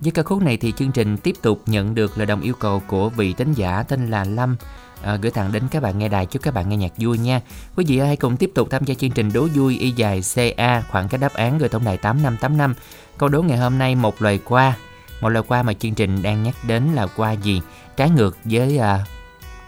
[0.00, 2.82] Với ca khúc này thì chương trình tiếp tục nhận được lời đồng yêu cầu
[2.86, 4.56] của vị tính giả tên là Lâm
[5.02, 7.40] à, gửi tặng đến các bạn nghe đài chúc các bạn nghe nhạc vui nha.
[7.76, 10.80] Quý vị hãy cùng tiếp tục tham gia chương trình đố vui y dài CA
[10.80, 12.74] khoảng cách đáp án gửi tổng đài 8585.
[13.18, 14.76] Câu đố ngày hôm nay một loài qua.
[15.20, 17.62] Một loài qua mà chương trình đang nhắc đến là qua gì?
[17.96, 19.04] Trái ngược với à,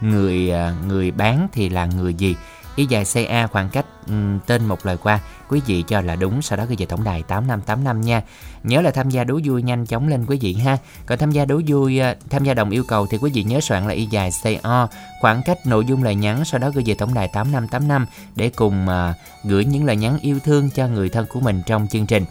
[0.01, 2.37] người à, người bán thì là người gì?
[2.77, 5.21] Y dài CA khoảng cách um, tên một lời qua.
[5.49, 8.23] Quý vị cho là đúng sau đó gửi về tổng đài 8585 nha.
[8.63, 10.79] Nhớ là tham gia đố vui nhanh chóng lên quý vị ha.
[11.07, 13.61] Còn tham gia đố vui à, tham gia đồng yêu cầu thì quý vị nhớ
[13.61, 14.89] soạn là y dài CO
[15.21, 18.07] khoảng cách nội dung lời nhắn sau đó gửi về tổng đài 8585
[18.37, 21.87] để cùng uh, gửi những lời nhắn yêu thương cho người thân của mình trong
[21.91, 22.25] chương trình.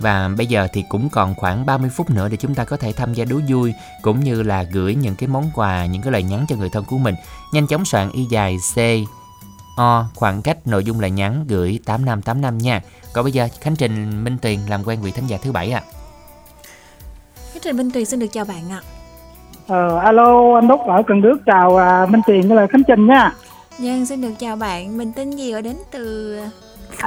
[0.00, 2.92] Và bây giờ thì cũng còn khoảng 30 phút nữa để chúng ta có thể
[2.92, 6.22] tham gia đố vui cũng như là gửi những cái món quà, những cái lời
[6.22, 7.14] nhắn cho người thân của mình.
[7.52, 8.76] Nhanh chóng soạn y dài C
[9.76, 12.82] O khoảng cách nội dung lời nhắn gửi 8585 nha.
[13.12, 15.82] Còn bây giờ Khánh Trình Minh Tuyền làm quen vị thính giả thứ bảy ạ.
[17.52, 18.80] Khánh Trình Minh Tuyền xin được chào bạn ạ.
[19.66, 23.06] Ờ, alo anh Đúc ở Cần Đước chào à, Minh Tiền với là Khánh Trình
[23.06, 23.32] nha.
[23.78, 26.36] Nhân xin được chào bạn, mình tên gì ở đến từ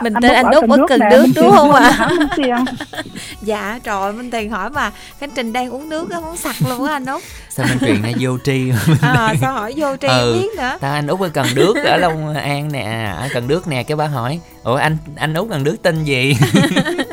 [0.02, 2.10] mình Anh tên anh Cần ở Cần Đước đúng Tiền không ạ?
[2.38, 2.56] Tiền?
[3.42, 6.86] dạ trời Minh Tiền hỏi mà Khánh Trình đang uống nước á muốn sặc luôn
[6.86, 8.72] á anh Út Sao Minh Tuyền nó vô tri
[9.02, 11.98] à, sao hỏi vô tri ừ, biết nữa Ta anh Út ở Cần Đước ở
[11.98, 15.64] Long An nè, ở Cần Đước nè cái bà hỏi, "Ủa anh anh Út Cần
[15.64, 16.36] Đước tên gì?"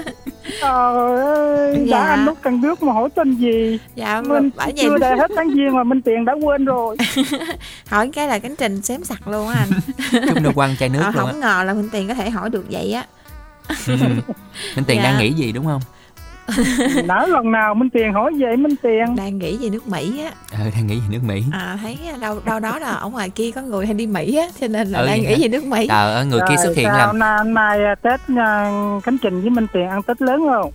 [0.61, 1.99] Trời ơi, Dạ.
[2.01, 3.79] đã anh Đúc Cần Đước mà hỏi tên gì?
[3.95, 6.97] dạ Minh bởi vậy chưa đầy hết tháng giêng mà Minh Tiền đã quên rồi.
[7.89, 9.81] hỏi cái là Khánh Trình xém sặc luôn á anh
[10.35, 11.33] Chúng nó quăng chai nước Ờ, luôn không á.
[11.49, 13.05] ngờ là Minh Tiền có thể hỏi được vậy á
[13.87, 13.97] Ừ.
[14.77, 15.03] Minh Tiền Dạ.
[15.03, 15.81] đang nghĩ gì đúng không?
[17.05, 19.17] nỡ lần nào Minh Tiền hỏi vậy Minh Tiền.
[19.17, 20.31] Đang nghĩ về nước Mỹ á.
[20.53, 21.45] Ờ đang nghĩ về nước Mỹ.
[21.53, 24.47] À thấy đâu đâu đó là ở ngoài kia có người hay đi Mỹ á
[24.61, 25.37] cho nên là Ừ, đang nghĩ hả?
[25.41, 25.87] về nước Mỹ.
[25.89, 28.71] Trời ơi, người kia xuất hiện làm năm nay à, Tết à,
[29.05, 30.73] Khánh Trình với Minh Tiền ăn Tết lớn không?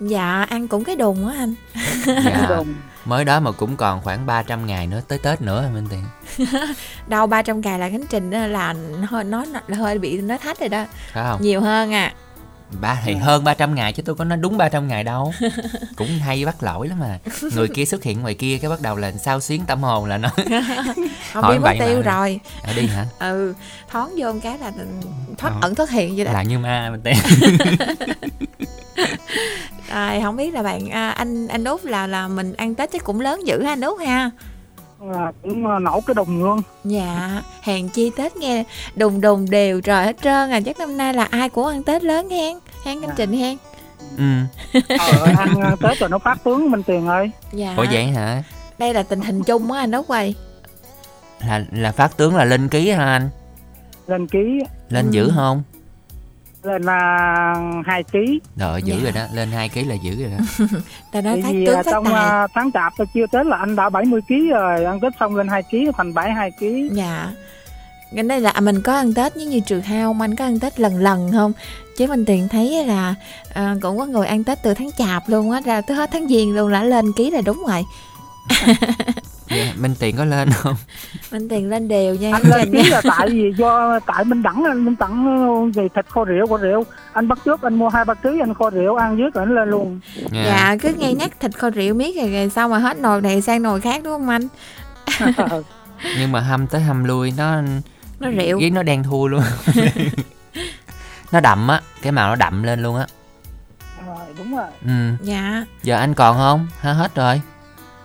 [0.00, 1.54] Dạ ăn cũng cái đùng á anh.
[2.06, 2.48] Dạ.
[3.04, 6.02] mới đó mà cũng còn khoảng 300 ngày nữa tới Tết nữa Minh Tiền?
[7.06, 8.74] Đâu 300 ngày là khánh trình là
[9.08, 10.84] hơi nói là hơi bị nói thách rồi đó.
[11.12, 11.42] Phải không?
[11.42, 12.12] Nhiều hơn à
[12.80, 15.32] ba thì hơn 300 ngày chứ tôi có nói đúng 300 ngày đâu.
[15.96, 17.18] Cũng hay bắt lỗi lắm mà
[17.54, 20.18] người kia xuất hiện ngoài kia cái bắt đầu là sao xuyến tâm hồn là
[20.18, 20.28] nó
[21.32, 22.12] không Hỏi đi mất tiêu bạ.
[22.12, 22.40] rồi.
[22.62, 23.06] À, đi hả?
[23.18, 23.54] Ừ
[23.90, 24.72] thoáng vô một cái là
[25.38, 25.58] thoát Ờ.
[25.62, 26.32] ẩn thoát hiện vậy đó.
[26.32, 27.14] Là như ma Minh Tiền
[29.88, 33.04] à, không biết là bạn à, anh anh út là là mình ăn tết chắc
[33.04, 34.30] cũng lớn dữ ha anh út ha
[35.14, 36.62] à, cũng à, nổ cái đùng luôn.
[36.84, 38.64] Dạ hèn chi tết nghe
[38.96, 40.60] đùng đùng đều trời hết trơn à.
[40.66, 43.08] Chắc năm nay là ai cũng ăn tết lớn hen hen Dạ.
[43.08, 43.56] anh trình hen?
[44.18, 44.24] Ừ.
[44.98, 47.30] Ờ, ăn Tết rồi nó phát tướng Minh Tiền ơi.
[47.52, 47.74] Dạ.
[47.76, 48.42] Ủa vậy hả?
[48.78, 50.34] Đây là tình hình chung á anh út ơi.
[51.48, 53.30] Là là phát tướng là linh ký hả anh?
[54.06, 54.38] Lên ký.
[54.88, 55.10] Lên Ừ.
[55.12, 55.62] dữ không
[56.62, 57.54] lên là
[57.86, 58.40] hai ký.
[58.56, 59.02] Rồi dữ Dạ.
[59.02, 60.66] rồi đó lên 2 ký là dữ rồi đó.
[61.12, 62.14] Ta nói Tại vì tướng à, phát trong tài.
[62.14, 65.36] à, tháng chạp tôi chưa Tết là anh đã 70 kg rồi ăn Tết xong
[65.36, 67.32] lên 2 kg thành 72 kg dạ.
[68.14, 70.80] Cái đây là mình có ăn tết giống như trừ hao anh có ăn tết
[70.80, 71.52] lần lần không?
[71.98, 73.14] Chứ mình tiền thấy là
[73.54, 76.28] à, cũng có người ăn tết từ tháng chạp luôn á ra tới hết tháng
[76.28, 77.82] giêng luôn là lên ký là đúng rồi
[79.56, 80.74] dạ, Minh Tiền có lên không?
[81.32, 82.30] Mình tiền lên đều nha.
[82.32, 82.82] Anh anh lên nha.
[82.90, 86.56] là tại vì do tại Minh Đẳng anh Minh Đẳng về thịt kho rượu kho
[86.56, 86.84] rượu.
[87.12, 89.54] Anh bắt trước anh mua hai ba ký anh kho rượu ăn dưới rồi anh
[89.54, 90.00] lên luôn.
[90.32, 90.76] Dạ.
[90.82, 93.62] Cứ nghe nhắc thịt kho rượu miết rồi, rồi xong mà hết nồi này sang
[93.62, 94.48] nồi khác đúng không anh?
[96.18, 97.62] Nhưng mà hâm tới hâm lui nó
[98.20, 98.58] nó rượu.
[98.60, 99.42] Với nó đen thui luôn.
[101.32, 103.06] Nó đậm á cái màu nó đậm lên luôn á.
[104.06, 104.66] Rồi đúng rồi.
[104.86, 105.12] Ừ.
[105.22, 105.64] Dạ.
[105.82, 106.68] Giờ anh còn không?
[106.80, 107.40] Ha hết rồi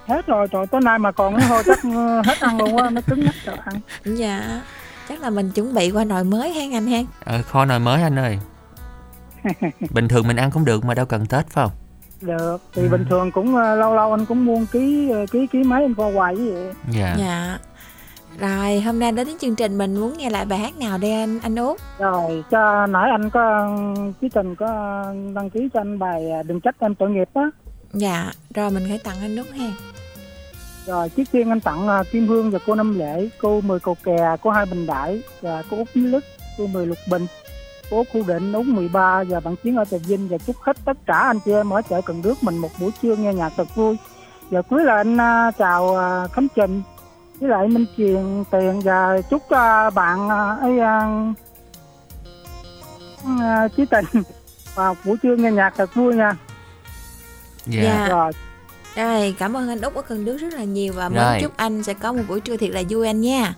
[0.08, 3.01] hết rồi trời tối nay mà còn thôi chắc ờ, hết ăn luôn á nó
[3.01, 4.62] cứng nhắc rồi ăn dạ
[5.10, 8.01] chắc là mình chuẩn bị qua nồi mới hen anh hen ờ, kho nồi mới
[8.01, 8.39] anh ơi.
[9.91, 11.72] Bình thường mình ăn cũng được mà đâu cần tết phải không?
[12.22, 15.64] Được thì bình thường cũng ờ, lâu lâu anh cũng mua ký ờ, ký ký
[15.64, 17.16] mấy anh kho hoài với vậy dạ.
[17.18, 17.58] Dạ.
[18.39, 21.39] Rồi hôm nay đến chương trình mình muốn nghe lại bài hát nào đây anh
[21.39, 23.70] anh út rồi cho nãy anh có
[24.22, 24.68] chí trình có
[25.36, 27.41] đăng ký cho anh bài ờ, đừng trách em tội nghiệp á
[27.94, 29.72] dạ rồi mình phải tặng anh nước hen
[30.88, 33.98] rồi, trước tiên anh tặng à, Kim Hương và cô Năm Lễ, cô Mười Cầu
[34.04, 36.24] Kè, cô Hai Bình Đại và cô Út Minh Lức,
[36.57, 37.28] cô Mười Lục Bình,
[37.91, 40.28] cô Út Khu Định, Út 13 và bạn Chiến ở Trà Vinh.
[40.28, 42.91] Và chúc hết tất cả anh chị em ở chợ Cần Đước mình một buổi
[43.02, 43.98] trưa nghe nhạc thật vui.
[44.49, 46.82] Và cuối là anh à, chào à, Khánh Trình,
[47.40, 48.82] với lại Minh Truyền Tiền.
[48.82, 49.44] Và chúc
[49.95, 50.30] bạn
[50.60, 50.80] ấy
[53.78, 54.06] Chí Tình
[54.76, 56.36] vào buổi trưa nghe nhạc thật vui nha
[57.69, 58.31] dạ rồi
[58.95, 61.34] rồi cảm ơn anh út ở cần đước rất là nhiều và Rồi.
[61.34, 63.53] muốn chúc anh sẽ có một buổi trưa thiệt là vui anh nha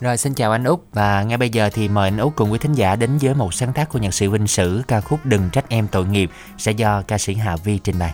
[0.00, 2.58] Rồi xin chào anh Út và ngay bây giờ thì mời anh Út cùng quý
[2.58, 5.50] thính giả đến với một sáng tác của nhạc sĩ Vinh Sử ca khúc Đừng
[5.52, 8.12] trách em tội nghiệp sẽ do ca sĩ Hà Vi trình bày.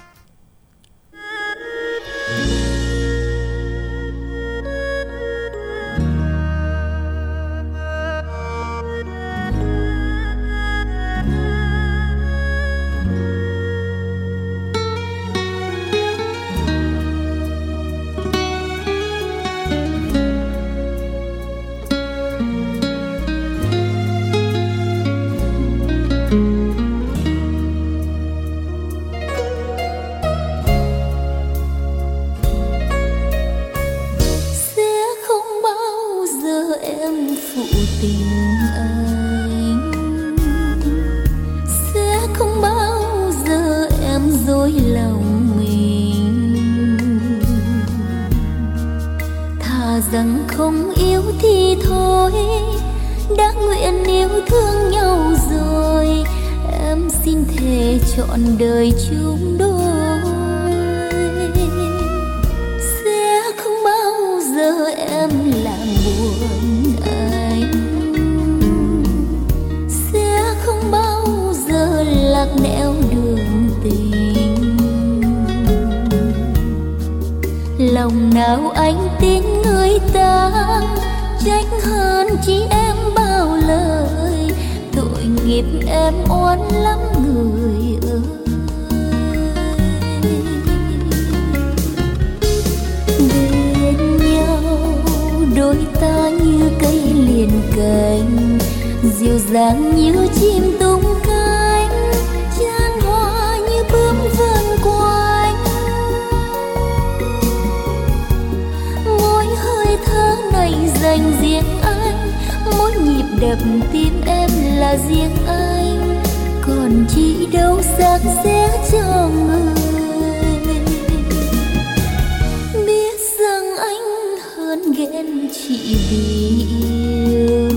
[125.69, 127.69] Chị vì yêu.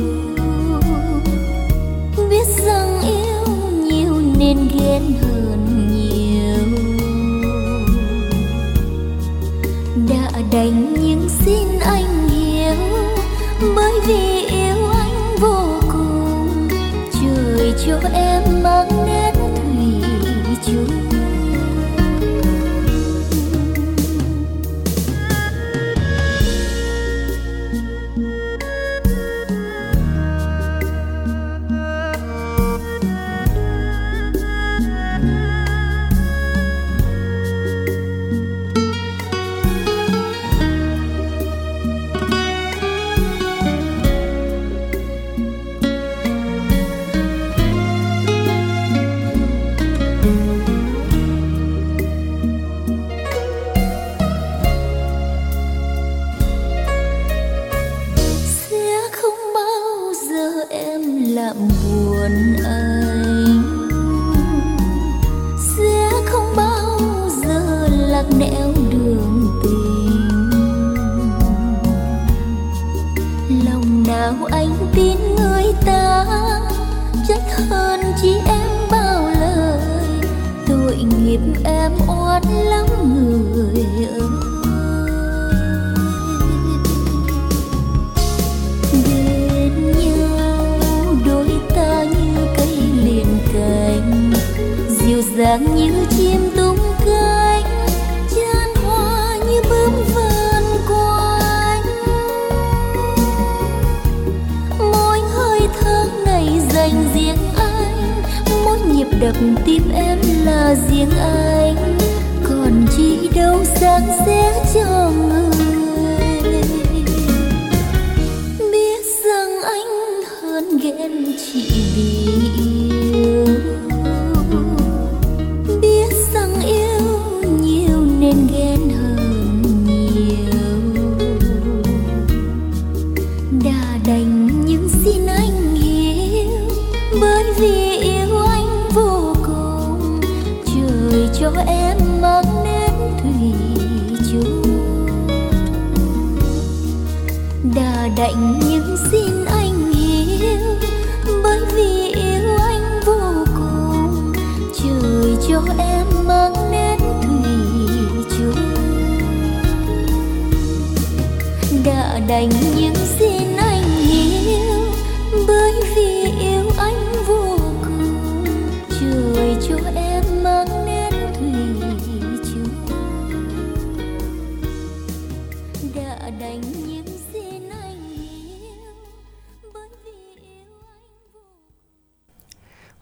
[2.30, 3.56] Biết rằng yêu
[3.86, 6.66] nhiều nên ghen hơn nhiều.
[10.10, 12.76] Đã đành nhưng xin anh hiểu,
[13.76, 16.68] bởi vì yêu anh vô cùng,
[17.22, 18.51] trời cho em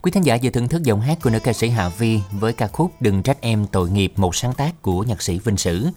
[0.09, 2.53] Quý thính giả vừa thưởng thức giọng hát của nữ ca sĩ Hạ Vi với
[2.53, 5.87] ca khúc Đừng trách em tội nghiệp một sáng tác của nhạc sĩ Vinh Sử.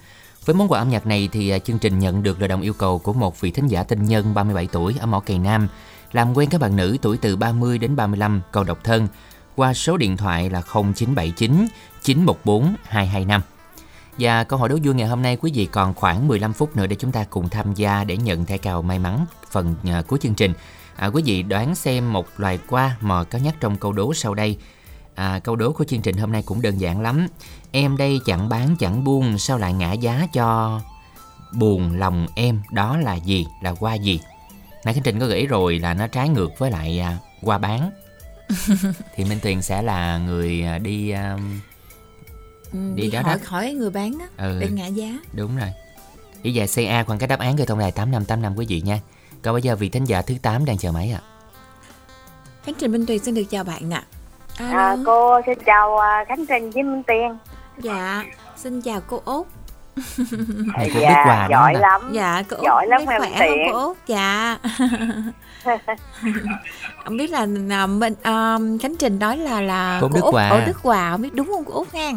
[0.44, 2.72] Với món quà âm nhạc này thì à, chương trình nhận được lời đồng yêu
[2.72, 5.68] cầu của một vị thính giả tinh nhân 37 tuổi ở Mỏ Cày Nam,
[6.12, 9.09] làm quen các bạn nữ tuổi từ 30 đến 35 còn độc thân,
[9.56, 11.66] qua số điện thoại là 0979
[12.02, 13.40] 914 225.
[14.18, 16.86] Và câu hỏi đố vui ngày hôm nay, quý vị còn khoảng 15 phút nữa
[16.86, 20.18] để chúng ta cùng tham gia để nhận thẻ cào may mắn phần à, cuối
[20.22, 20.52] chương trình.
[20.97, 24.35] À, quý vị đoán xem một loài qua mò có nhắc trong câu đố sau
[24.35, 24.56] đây.
[25.14, 27.27] À, câu đố của chương trình hôm nay cũng đơn giản lắm.
[27.73, 30.81] Em đây chẳng bán chẳng buôn sao lại ngã giá cho
[31.52, 34.20] buồn lòng em đó là gì là qua gì?
[34.85, 37.59] Nãy chương trình có gợi ý rồi là nó trái ngược với lại à, qua
[37.59, 37.90] bán.
[39.14, 41.36] Thì Minh Tuyền sẽ là người à, đi à,
[42.73, 43.40] Ừ, Đi đi đó hỏi đó.
[43.47, 44.59] hỏi người bán đó Ừ.
[44.60, 45.69] để ngã giá Đúng rồi.
[46.43, 49.01] Ý về CA khoảng cái đáp án gửi thông đài 8585 quý vị nha.
[49.43, 51.20] Còn bây giờ vị thính giả thứ 8 đang chờ máy ạ.
[52.64, 54.02] Khánh Trình Minh Tuyền xin được chào bạn ạ
[54.59, 57.39] À, cô xin chào à, Khánh Trình với Minh Tiền.
[57.78, 58.24] Dạ,
[58.56, 59.47] xin chào cô Út.
[60.77, 61.81] Này cô Dạ, biết quà giỏi ạ?
[61.81, 62.10] lắm.
[62.12, 63.32] Dạ, cô Út Giỏi lắm khỏe Tiện.
[63.39, 63.97] không cô Út?
[64.06, 64.56] Dạ.
[67.05, 70.32] không biết là, là mình um, Khánh Trình nói là là Cô cô Đức Út
[70.35, 70.44] Hòa.
[70.44, 70.48] à.
[70.51, 72.10] ở Đức Hòa, không biết đúng không cô Út nha.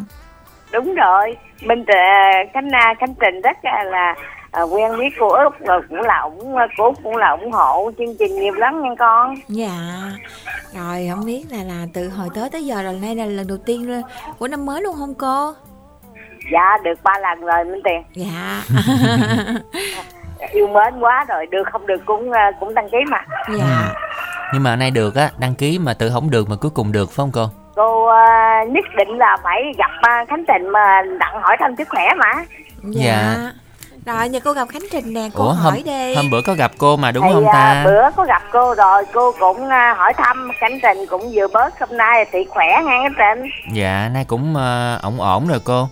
[0.71, 1.37] Đúng rồi.
[1.61, 4.15] Minh Tề- Khánh à, Khánh Trình rất là, là
[4.55, 7.91] à, quen biết cô Út rồi cũng là ủng cô Út cũng là ủng hộ
[7.97, 9.35] chương trình nhiều lắm nha con.
[9.47, 9.77] Dạ.
[10.73, 13.57] Rồi không biết là là từ hồi tới tới giờ là nay là lần đầu
[13.65, 14.01] tiên
[14.39, 15.53] của năm mới luôn không cô?
[16.51, 18.03] Dạ được ba lần rồi Minh Tiền.
[18.13, 18.63] Dạ.
[20.51, 23.25] yêu mến quá rồi được không được cũng ờ, cũng đăng ký mà
[23.57, 23.93] dạ
[24.53, 27.11] nhưng mà nay được á đăng ký mà tự không được mà cuối cùng được
[27.11, 28.23] phải không cô cô ờ,
[28.69, 32.33] nhất định là phải gặp ờ, khánh trình mà đặng hỏi thăm sức khỏe mà
[32.83, 33.35] dạ
[34.05, 36.15] rồi giờ cô gặp khánh trình nè cô ủa hỏi hôm đi.
[36.15, 38.75] hôm bữa có gặp cô mà đúng thì không à, ta bữa có gặp cô
[38.75, 42.67] rồi cô cũng à, hỏi thăm khánh trình cũng vừa bớt hôm nay thì khỏe
[42.85, 43.49] nha khánh trình.
[43.73, 45.87] Dạ nay cũng ờ, ổn ổn rồi cô.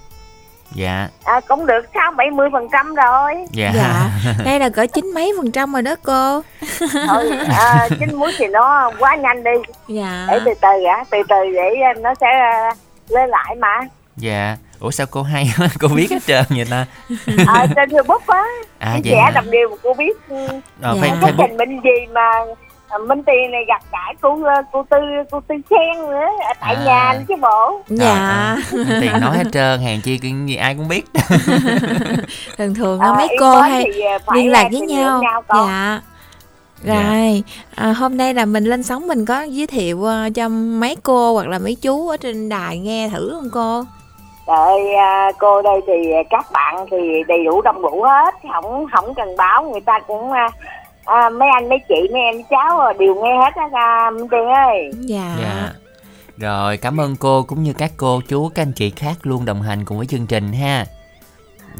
[0.71, 1.07] Dạ.
[1.23, 3.33] À, cũng được sáu bảy mươi phần trăm rồi.
[3.51, 4.09] Dạ, dạ.
[4.45, 6.41] Đây là cỡ chín mấy phần trăm rồi đó cô.
[7.07, 9.51] Thôi à, chín muối thì nó quá nhanh đi.
[9.87, 10.27] Dạ.
[10.29, 12.71] Để từ từ ạ từ từ để à, nó sẽ à,
[13.09, 13.79] lên lại mà.
[14.17, 15.67] Dạ ủa sao cô hay quá?
[15.79, 16.85] Cô biết hết trơn vậy ta.
[17.47, 18.43] À, trên facebook á
[18.79, 19.31] À, à, trẻ hả?
[19.31, 20.17] đồng điều mà cô biết.
[20.29, 20.47] Ờ,
[20.81, 20.93] Dạ.
[21.01, 22.21] Khánh facebook trình bệnh gì mà
[22.89, 24.97] à, Minh Tiền này gặp cãi cô ờ, cô tư
[25.31, 26.83] cô tư sen nữa ở tại À.
[26.85, 27.81] nhà chứ bộ.
[27.87, 28.15] Dạ.
[28.71, 31.05] Anh tiền nói hết trơn hàng chi cái gì ai cũng biết.
[32.57, 35.21] Thường thường À, á mấy cô hay à, liên lạc à, với nhau.
[35.21, 35.67] nhau con.
[35.67, 36.01] dạ.
[36.85, 37.43] Rồi
[37.75, 41.33] à, hôm nay là mình lên sóng mình có giới thiệu ờ, cho mấy cô
[41.33, 43.83] hoặc là mấy chú ở trên đài nghe thử không cô
[44.47, 45.93] Đợi à, cô đây thì
[46.29, 48.35] các bạn thì đầy đủ đông đủ hết.
[48.53, 50.49] Không không cần báo người ta cũng à,
[51.05, 54.91] à, mấy anh mấy chị mấy em cháu đều nghe hết á à, Tiền ơi.
[54.93, 55.35] Dạ.
[55.41, 55.69] Dạ.
[56.37, 59.61] Rồi cảm ơn cô cũng như các cô chú các anh chị khác luôn đồng
[59.61, 60.85] hành cùng với chương trình ha.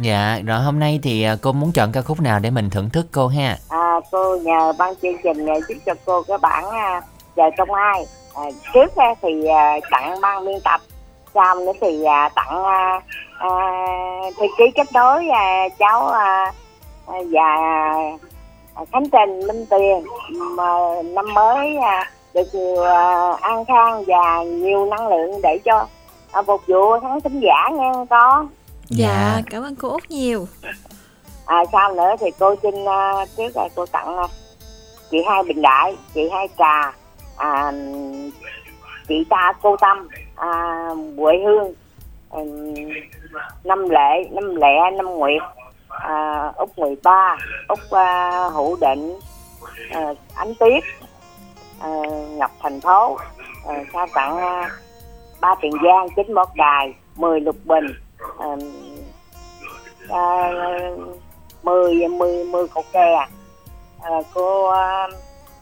[0.02, 2.90] Dạ rồi hôm nay thì à, cô muốn chọn ca khúc nào để mình thưởng
[2.90, 3.58] thức cô ha?
[3.70, 7.02] À, cô nhờ ban chương trình giúp cho cô cái bản à,
[7.38, 8.06] giờ trong ai.
[8.36, 10.82] À, trước thì à, tặng ban biên tập
[11.34, 13.02] sau nữa thì à, tặng à,
[13.38, 13.50] à,
[14.38, 16.54] thư ký kết nối à, cháu à,
[17.08, 17.56] à, và
[18.76, 20.04] à, khánh trình minh tiền.
[20.56, 20.64] Mà
[21.04, 25.88] năm mới à, được nhiều à, an khang và nhiều năng lượng để cho
[26.32, 28.48] à, phục vụ khán thính giả nha con
[28.90, 30.48] dạ cảm ơn cô út nhiều.
[31.46, 34.28] À, sau nữa thì cô xin uh, trước là cô tặng à,
[35.12, 36.92] chị hai bình đại chị hai trà
[37.38, 37.72] à,
[39.08, 40.08] chị ta cô tâm
[40.44, 41.74] à, huệ hương
[42.32, 42.40] à,
[43.64, 45.42] năm lệ năm lẹ năm nguyệt
[45.90, 47.38] à, úc 13
[47.68, 49.20] úc à, hữu định
[49.92, 50.84] à, ánh tuyết
[51.80, 51.90] à,
[52.38, 53.18] ngọc thành phố
[53.68, 54.70] à, sao tặng à,
[55.42, 57.86] ba tiền giang chín một đài 10 lục bình
[58.40, 58.48] à,
[60.10, 60.52] à,
[61.64, 63.16] 10 10 10 cục kè
[64.02, 65.08] à, cô à,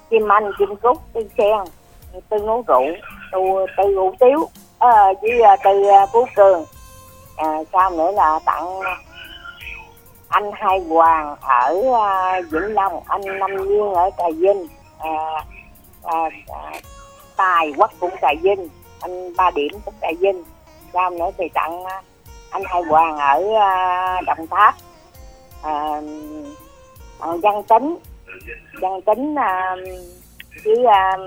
[0.09, 1.57] Kim Anh Kim Cúc Tư Sen
[2.29, 2.85] Tư Nấu Rượu
[3.31, 3.39] Tư
[3.77, 4.49] Tư Hủ Tiếu
[4.81, 6.65] à, với uh, Tư uh, Phú Cường.
[7.35, 8.79] Ờ, à, sau nữa là tặng
[10.27, 14.67] anh Hai Hoàng ở uh, Vĩnh Long anh Năm Viên ở Trà Vinh.
[14.99, 15.45] À,
[16.03, 16.71] à, à,
[17.35, 18.69] Tài Quốc cũng Trà Vinh
[19.01, 20.43] anh Ba Điểm cũng Trà Vinh.
[20.93, 22.01] Sau nữa thì tặng ờ,
[22.49, 23.43] anh Hai Hoàng ở
[24.25, 24.75] Đồng Tháp.
[25.63, 26.01] À,
[27.19, 27.97] văn tính
[28.81, 29.75] văn tính à,
[30.65, 31.17] với à,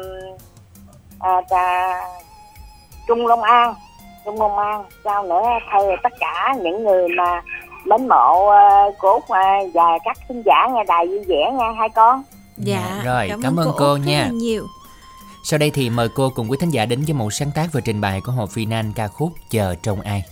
[1.20, 1.40] à,
[3.08, 3.74] Trung Long An
[4.24, 5.42] Trung Long An sao nữa?
[5.72, 7.42] Thơ tất cả những người mà
[7.84, 11.88] mến mộ uh, của à, và các khán giả nghe đài vui vẻ nha hai
[11.88, 12.22] con.
[12.56, 14.66] Dạ rồi cảm, ơn cô, rất nha nhiều.
[15.44, 17.80] Sau đây thì mời cô cùng quý thính giả đến với một sáng tác và
[17.84, 20.22] trình bày của Hồ Phi Nan ca khúc Chờ Trong Ai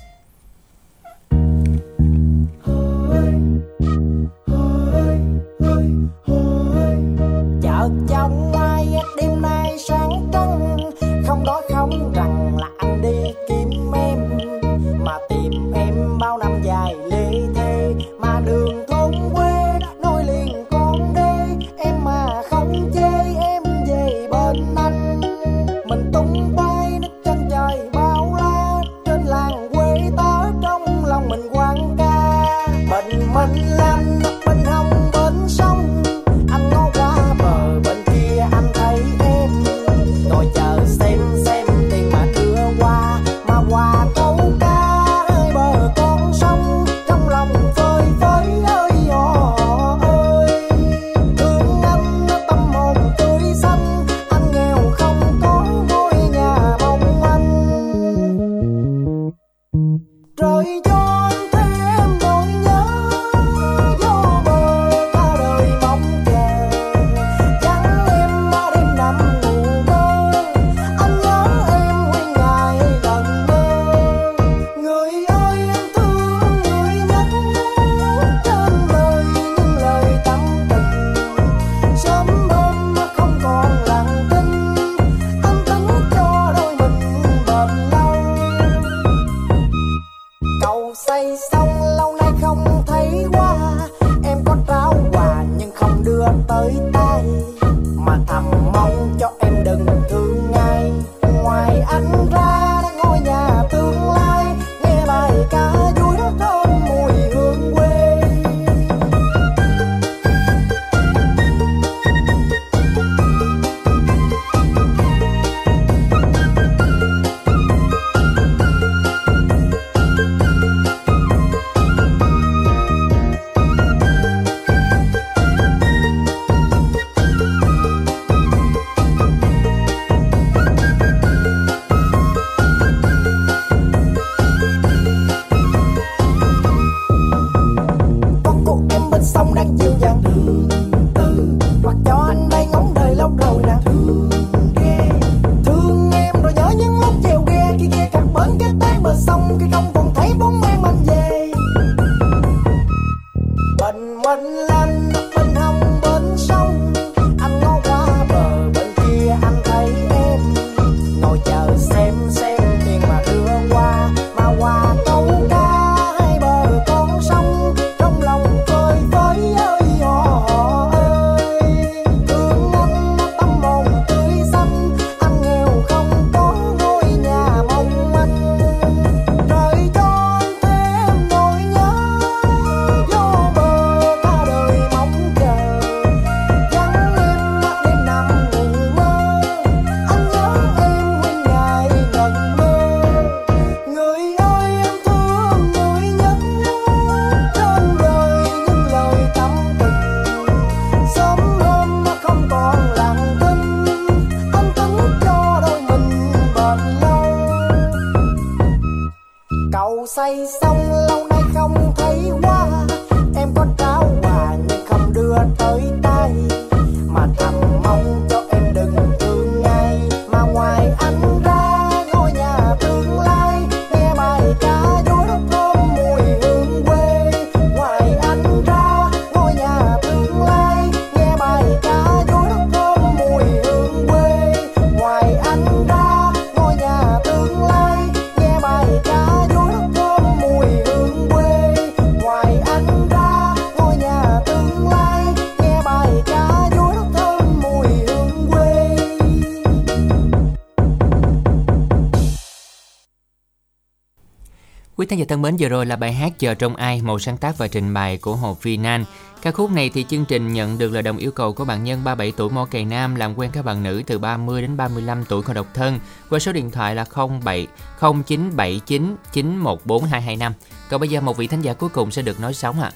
[255.42, 257.94] thân mến, vừa rồi là bài hát Chờ trong ai, một sáng tác và trình
[257.94, 259.04] bày của Hồ Phi Nan.
[259.42, 262.04] Ca khúc này thì chương trình nhận được lời đồng yêu cầu của bạn nhân
[262.04, 265.42] 37 tuổi mỏ cày nam làm quen các bạn nữ từ 30 đến 35 tuổi
[265.42, 265.98] còn độc thân
[266.30, 267.04] qua số điện thoại là
[267.44, 267.66] 07
[268.00, 270.52] 0979 914 225.
[270.90, 272.92] Còn bây giờ một vị thính giả cuối cùng sẽ được nói sống ạ.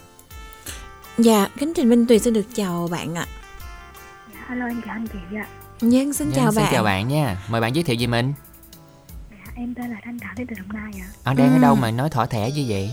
[1.18, 3.26] Dạ, kính trình Minh Tuyền xin được chào bạn ạ.
[4.48, 5.46] Alo em chào anh chị ạ.
[5.80, 6.64] Nhân xin chào Nhân bạn.
[6.64, 7.36] Xin chào bạn nha.
[7.48, 8.45] Mời bạn giới thiệu về mình.
[9.56, 11.08] Em tên là Thanh Thảo đến từ Đồng Nai ạ.
[11.24, 11.62] À, đang ở Ừ.
[11.62, 12.90] đâu mà nói thỏ thẻ như vậy?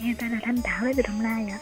[0.00, 1.58] Em tên là Thanh Thảo đến từ Đồng Nai ạ.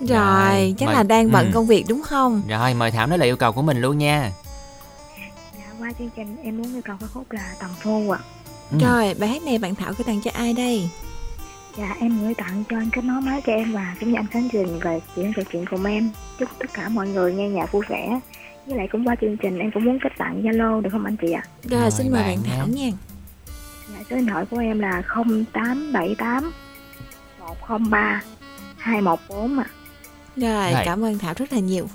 [0.00, 1.50] Rồi, chắc mời- là đang bận ừ.
[1.54, 2.42] công việc đúng không?
[2.48, 4.30] Rồi, mời Thảo nói lời yêu cầu của mình luôn nha.
[5.58, 8.18] Dạ, qua chương trình em muốn yêu cầu ca khúc là Tần Phu ạ.
[8.70, 8.78] Ừ.
[8.80, 10.88] Rồi, bài hát này bạn Thảo gửi tặng cho ai đây?
[11.78, 14.26] Dạ, em gửi tặng cho anh kết nối máy cho em và cũng như anh
[14.26, 16.10] Khánh Trình về chuyện trò chuyện cùng em.
[16.38, 18.20] Chúc tất cả mọi người nghe nhạc vui vẻ.
[18.66, 21.16] Với lại cũng qua chương trình em cũng muốn kết bạn Zalo được không anh
[21.16, 21.42] chị ạ?
[21.62, 22.90] Rồi, xin mời bạn Thảo nha.
[23.92, 25.02] Dạ, số điện thoại của em là
[25.52, 26.52] 0878
[27.38, 28.22] 103
[28.76, 29.66] 214 ạ.
[30.36, 30.82] Rồi, Rồi.
[30.84, 31.88] cảm ơn Thảo rất là nhiều.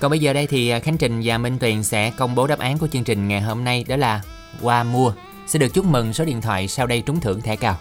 [0.00, 2.58] Còn bây giờ đây thì à, Khánh Trình và Minh Tuyền sẽ công bố đáp
[2.58, 4.22] án của chương trình ngày hôm nay đó là
[4.62, 5.12] qua mua.
[5.46, 7.76] Xin được chúc mừng số điện thoại sau đây trúng thưởng thẻ cào.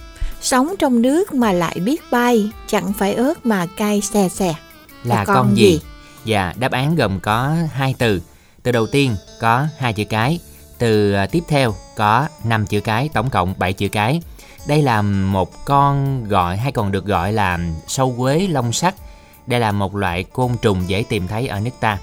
[0.42, 4.56] Sống trong nước mà lại biết bay, chẳng phải ớt mà cay xè xè.
[5.04, 5.82] Là, con, gì?
[6.26, 8.22] Dạ, đáp án gồm có hai từ.
[8.64, 10.40] Từ đầu tiên có hai chữ cái,
[10.78, 14.22] từ à, tiếp theo có 5 chữ cái, tổng cộng 7 chữ cái.
[14.68, 18.96] Đây là một con gọi hay còn được gọi là sâu quế lông sắt.
[19.48, 21.98] Đây là một loại côn trùng dễ tìm thấy ở nước ta.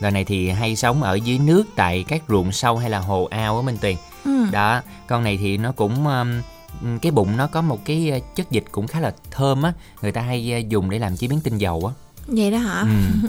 [0.00, 3.28] Loài này thì hay sống ở dưới nước tại các ruộng sâu hay là hồ
[3.30, 3.96] ao ở Minh Tuyền.
[4.24, 4.44] Ừ.
[4.52, 8.50] Đó, con này thì nó cũng um, cái bụng nó có một cái uh, chất
[8.50, 9.72] dịch cũng khá là thơm á,
[10.02, 11.92] người ta hay uh, dùng để làm chế biến tinh dầu á.
[12.26, 12.80] Vậy đó hả?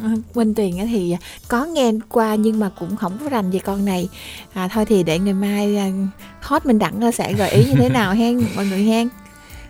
[0.03, 0.09] Ừ.
[0.33, 1.15] Quỳnh Tuyền á thì
[1.47, 4.09] có nghe qua nhưng mà cũng không có rành về con này.
[4.53, 5.89] À, thôi thì để ngày mai à,
[6.41, 9.07] hot mình đặng sẽ gợi ý như thế nào hen mọi người hen.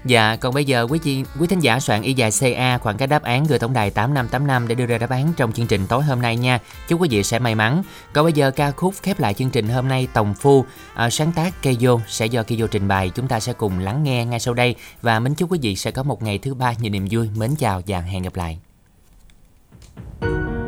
[0.06, 3.10] Dạ, còn bây giờ quý chị, quý thính giả soạn y dài CA khoảng cách
[3.10, 6.04] đáp án gửi tổng đài 8585 để đưa ra đáp án trong chương trình tối
[6.04, 6.60] hôm nay nha.
[6.88, 7.84] Chúc quý vị sẽ may mắn.
[8.14, 11.32] Còn bây giờ ca khúc khép lại chương trình hôm nay Tòng Phu à, sáng
[11.32, 13.10] tác Keyo sẽ do Keyo trình bày.
[13.10, 15.92] Chúng ta sẽ cùng lắng nghe ngay sau đây và mến chúc quý vị sẽ
[15.92, 17.30] có một ngày thứ ba nhiều niềm vui.
[17.38, 18.60] Mến chào và hẹn gặp lại.
[20.22, 20.59] chính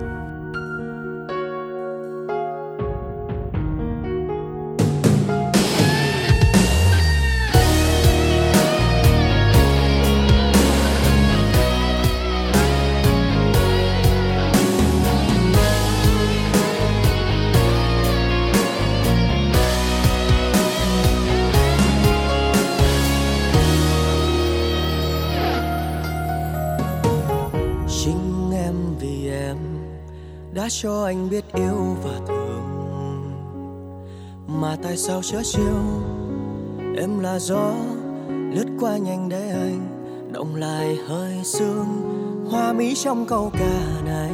[30.81, 32.61] cho anh biết yêu và thương.
[34.47, 35.83] Mà tại sao chớ chiều
[36.97, 37.73] em là gió
[38.29, 39.87] lướt qua nhanh để anh
[40.33, 41.87] động lại hơi sương
[42.51, 44.31] hoa mỹ trong câu ca này.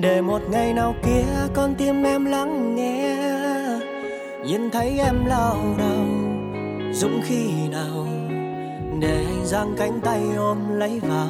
[0.00, 3.16] Để một ngày nào kia con tim em lắng nghe.
[4.46, 6.06] Nhìn thấy em lao đầu
[6.92, 8.06] dũng khi nào.
[9.00, 11.28] Để anh giang cánh tay ôm lấy vào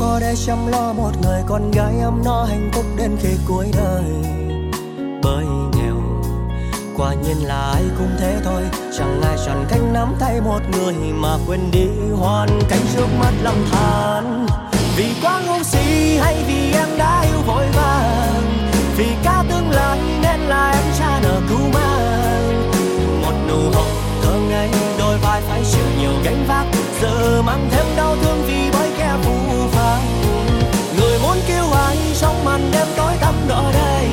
[0.00, 3.66] khó để chăm lo một người con gái ấm no hạnh phúc đến khi cuối
[3.76, 4.04] đời.
[5.22, 5.44] Bởi
[5.76, 5.96] nghèo,
[6.96, 8.62] quả nhiên là ai cũng thế thôi.
[8.98, 11.86] Chẳng ai chọn cách nắm tay một người mà quên đi
[12.18, 14.46] hoàn cảnh trước mắt lòng than
[14.96, 18.68] vì quá ngu si hay vì em đã yêu vội vàng.
[18.96, 22.70] Vì cả tương lai nên là em cha nợ cứu mang.
[23.22, 23.88] Một nụ hôn
[24.22, 24.68] thơ ngây,
[24.98, 26.66] đôi vai phải chịu nhiều gánh vác.
[27.02, 29.39] Giờ mang thêm đau thương vì bởi kẻ phũ
[32.20, 34.08] trong màn đêm tối tăm đỏ đây.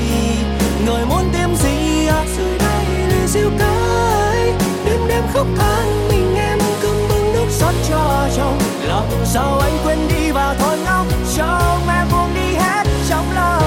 [0.86, 4.54] Người muốn tìm gì ở dưới đây nơi siêu cái
[4.86, 8.60] đêm đêm khóc than, mình em cưng bưng nước xót cho chồng.
[8.88, 11.06] Lòng sao anh quên đi và thôi ngóc
[11.38, 13.67] cho em buông đi hết trong lòng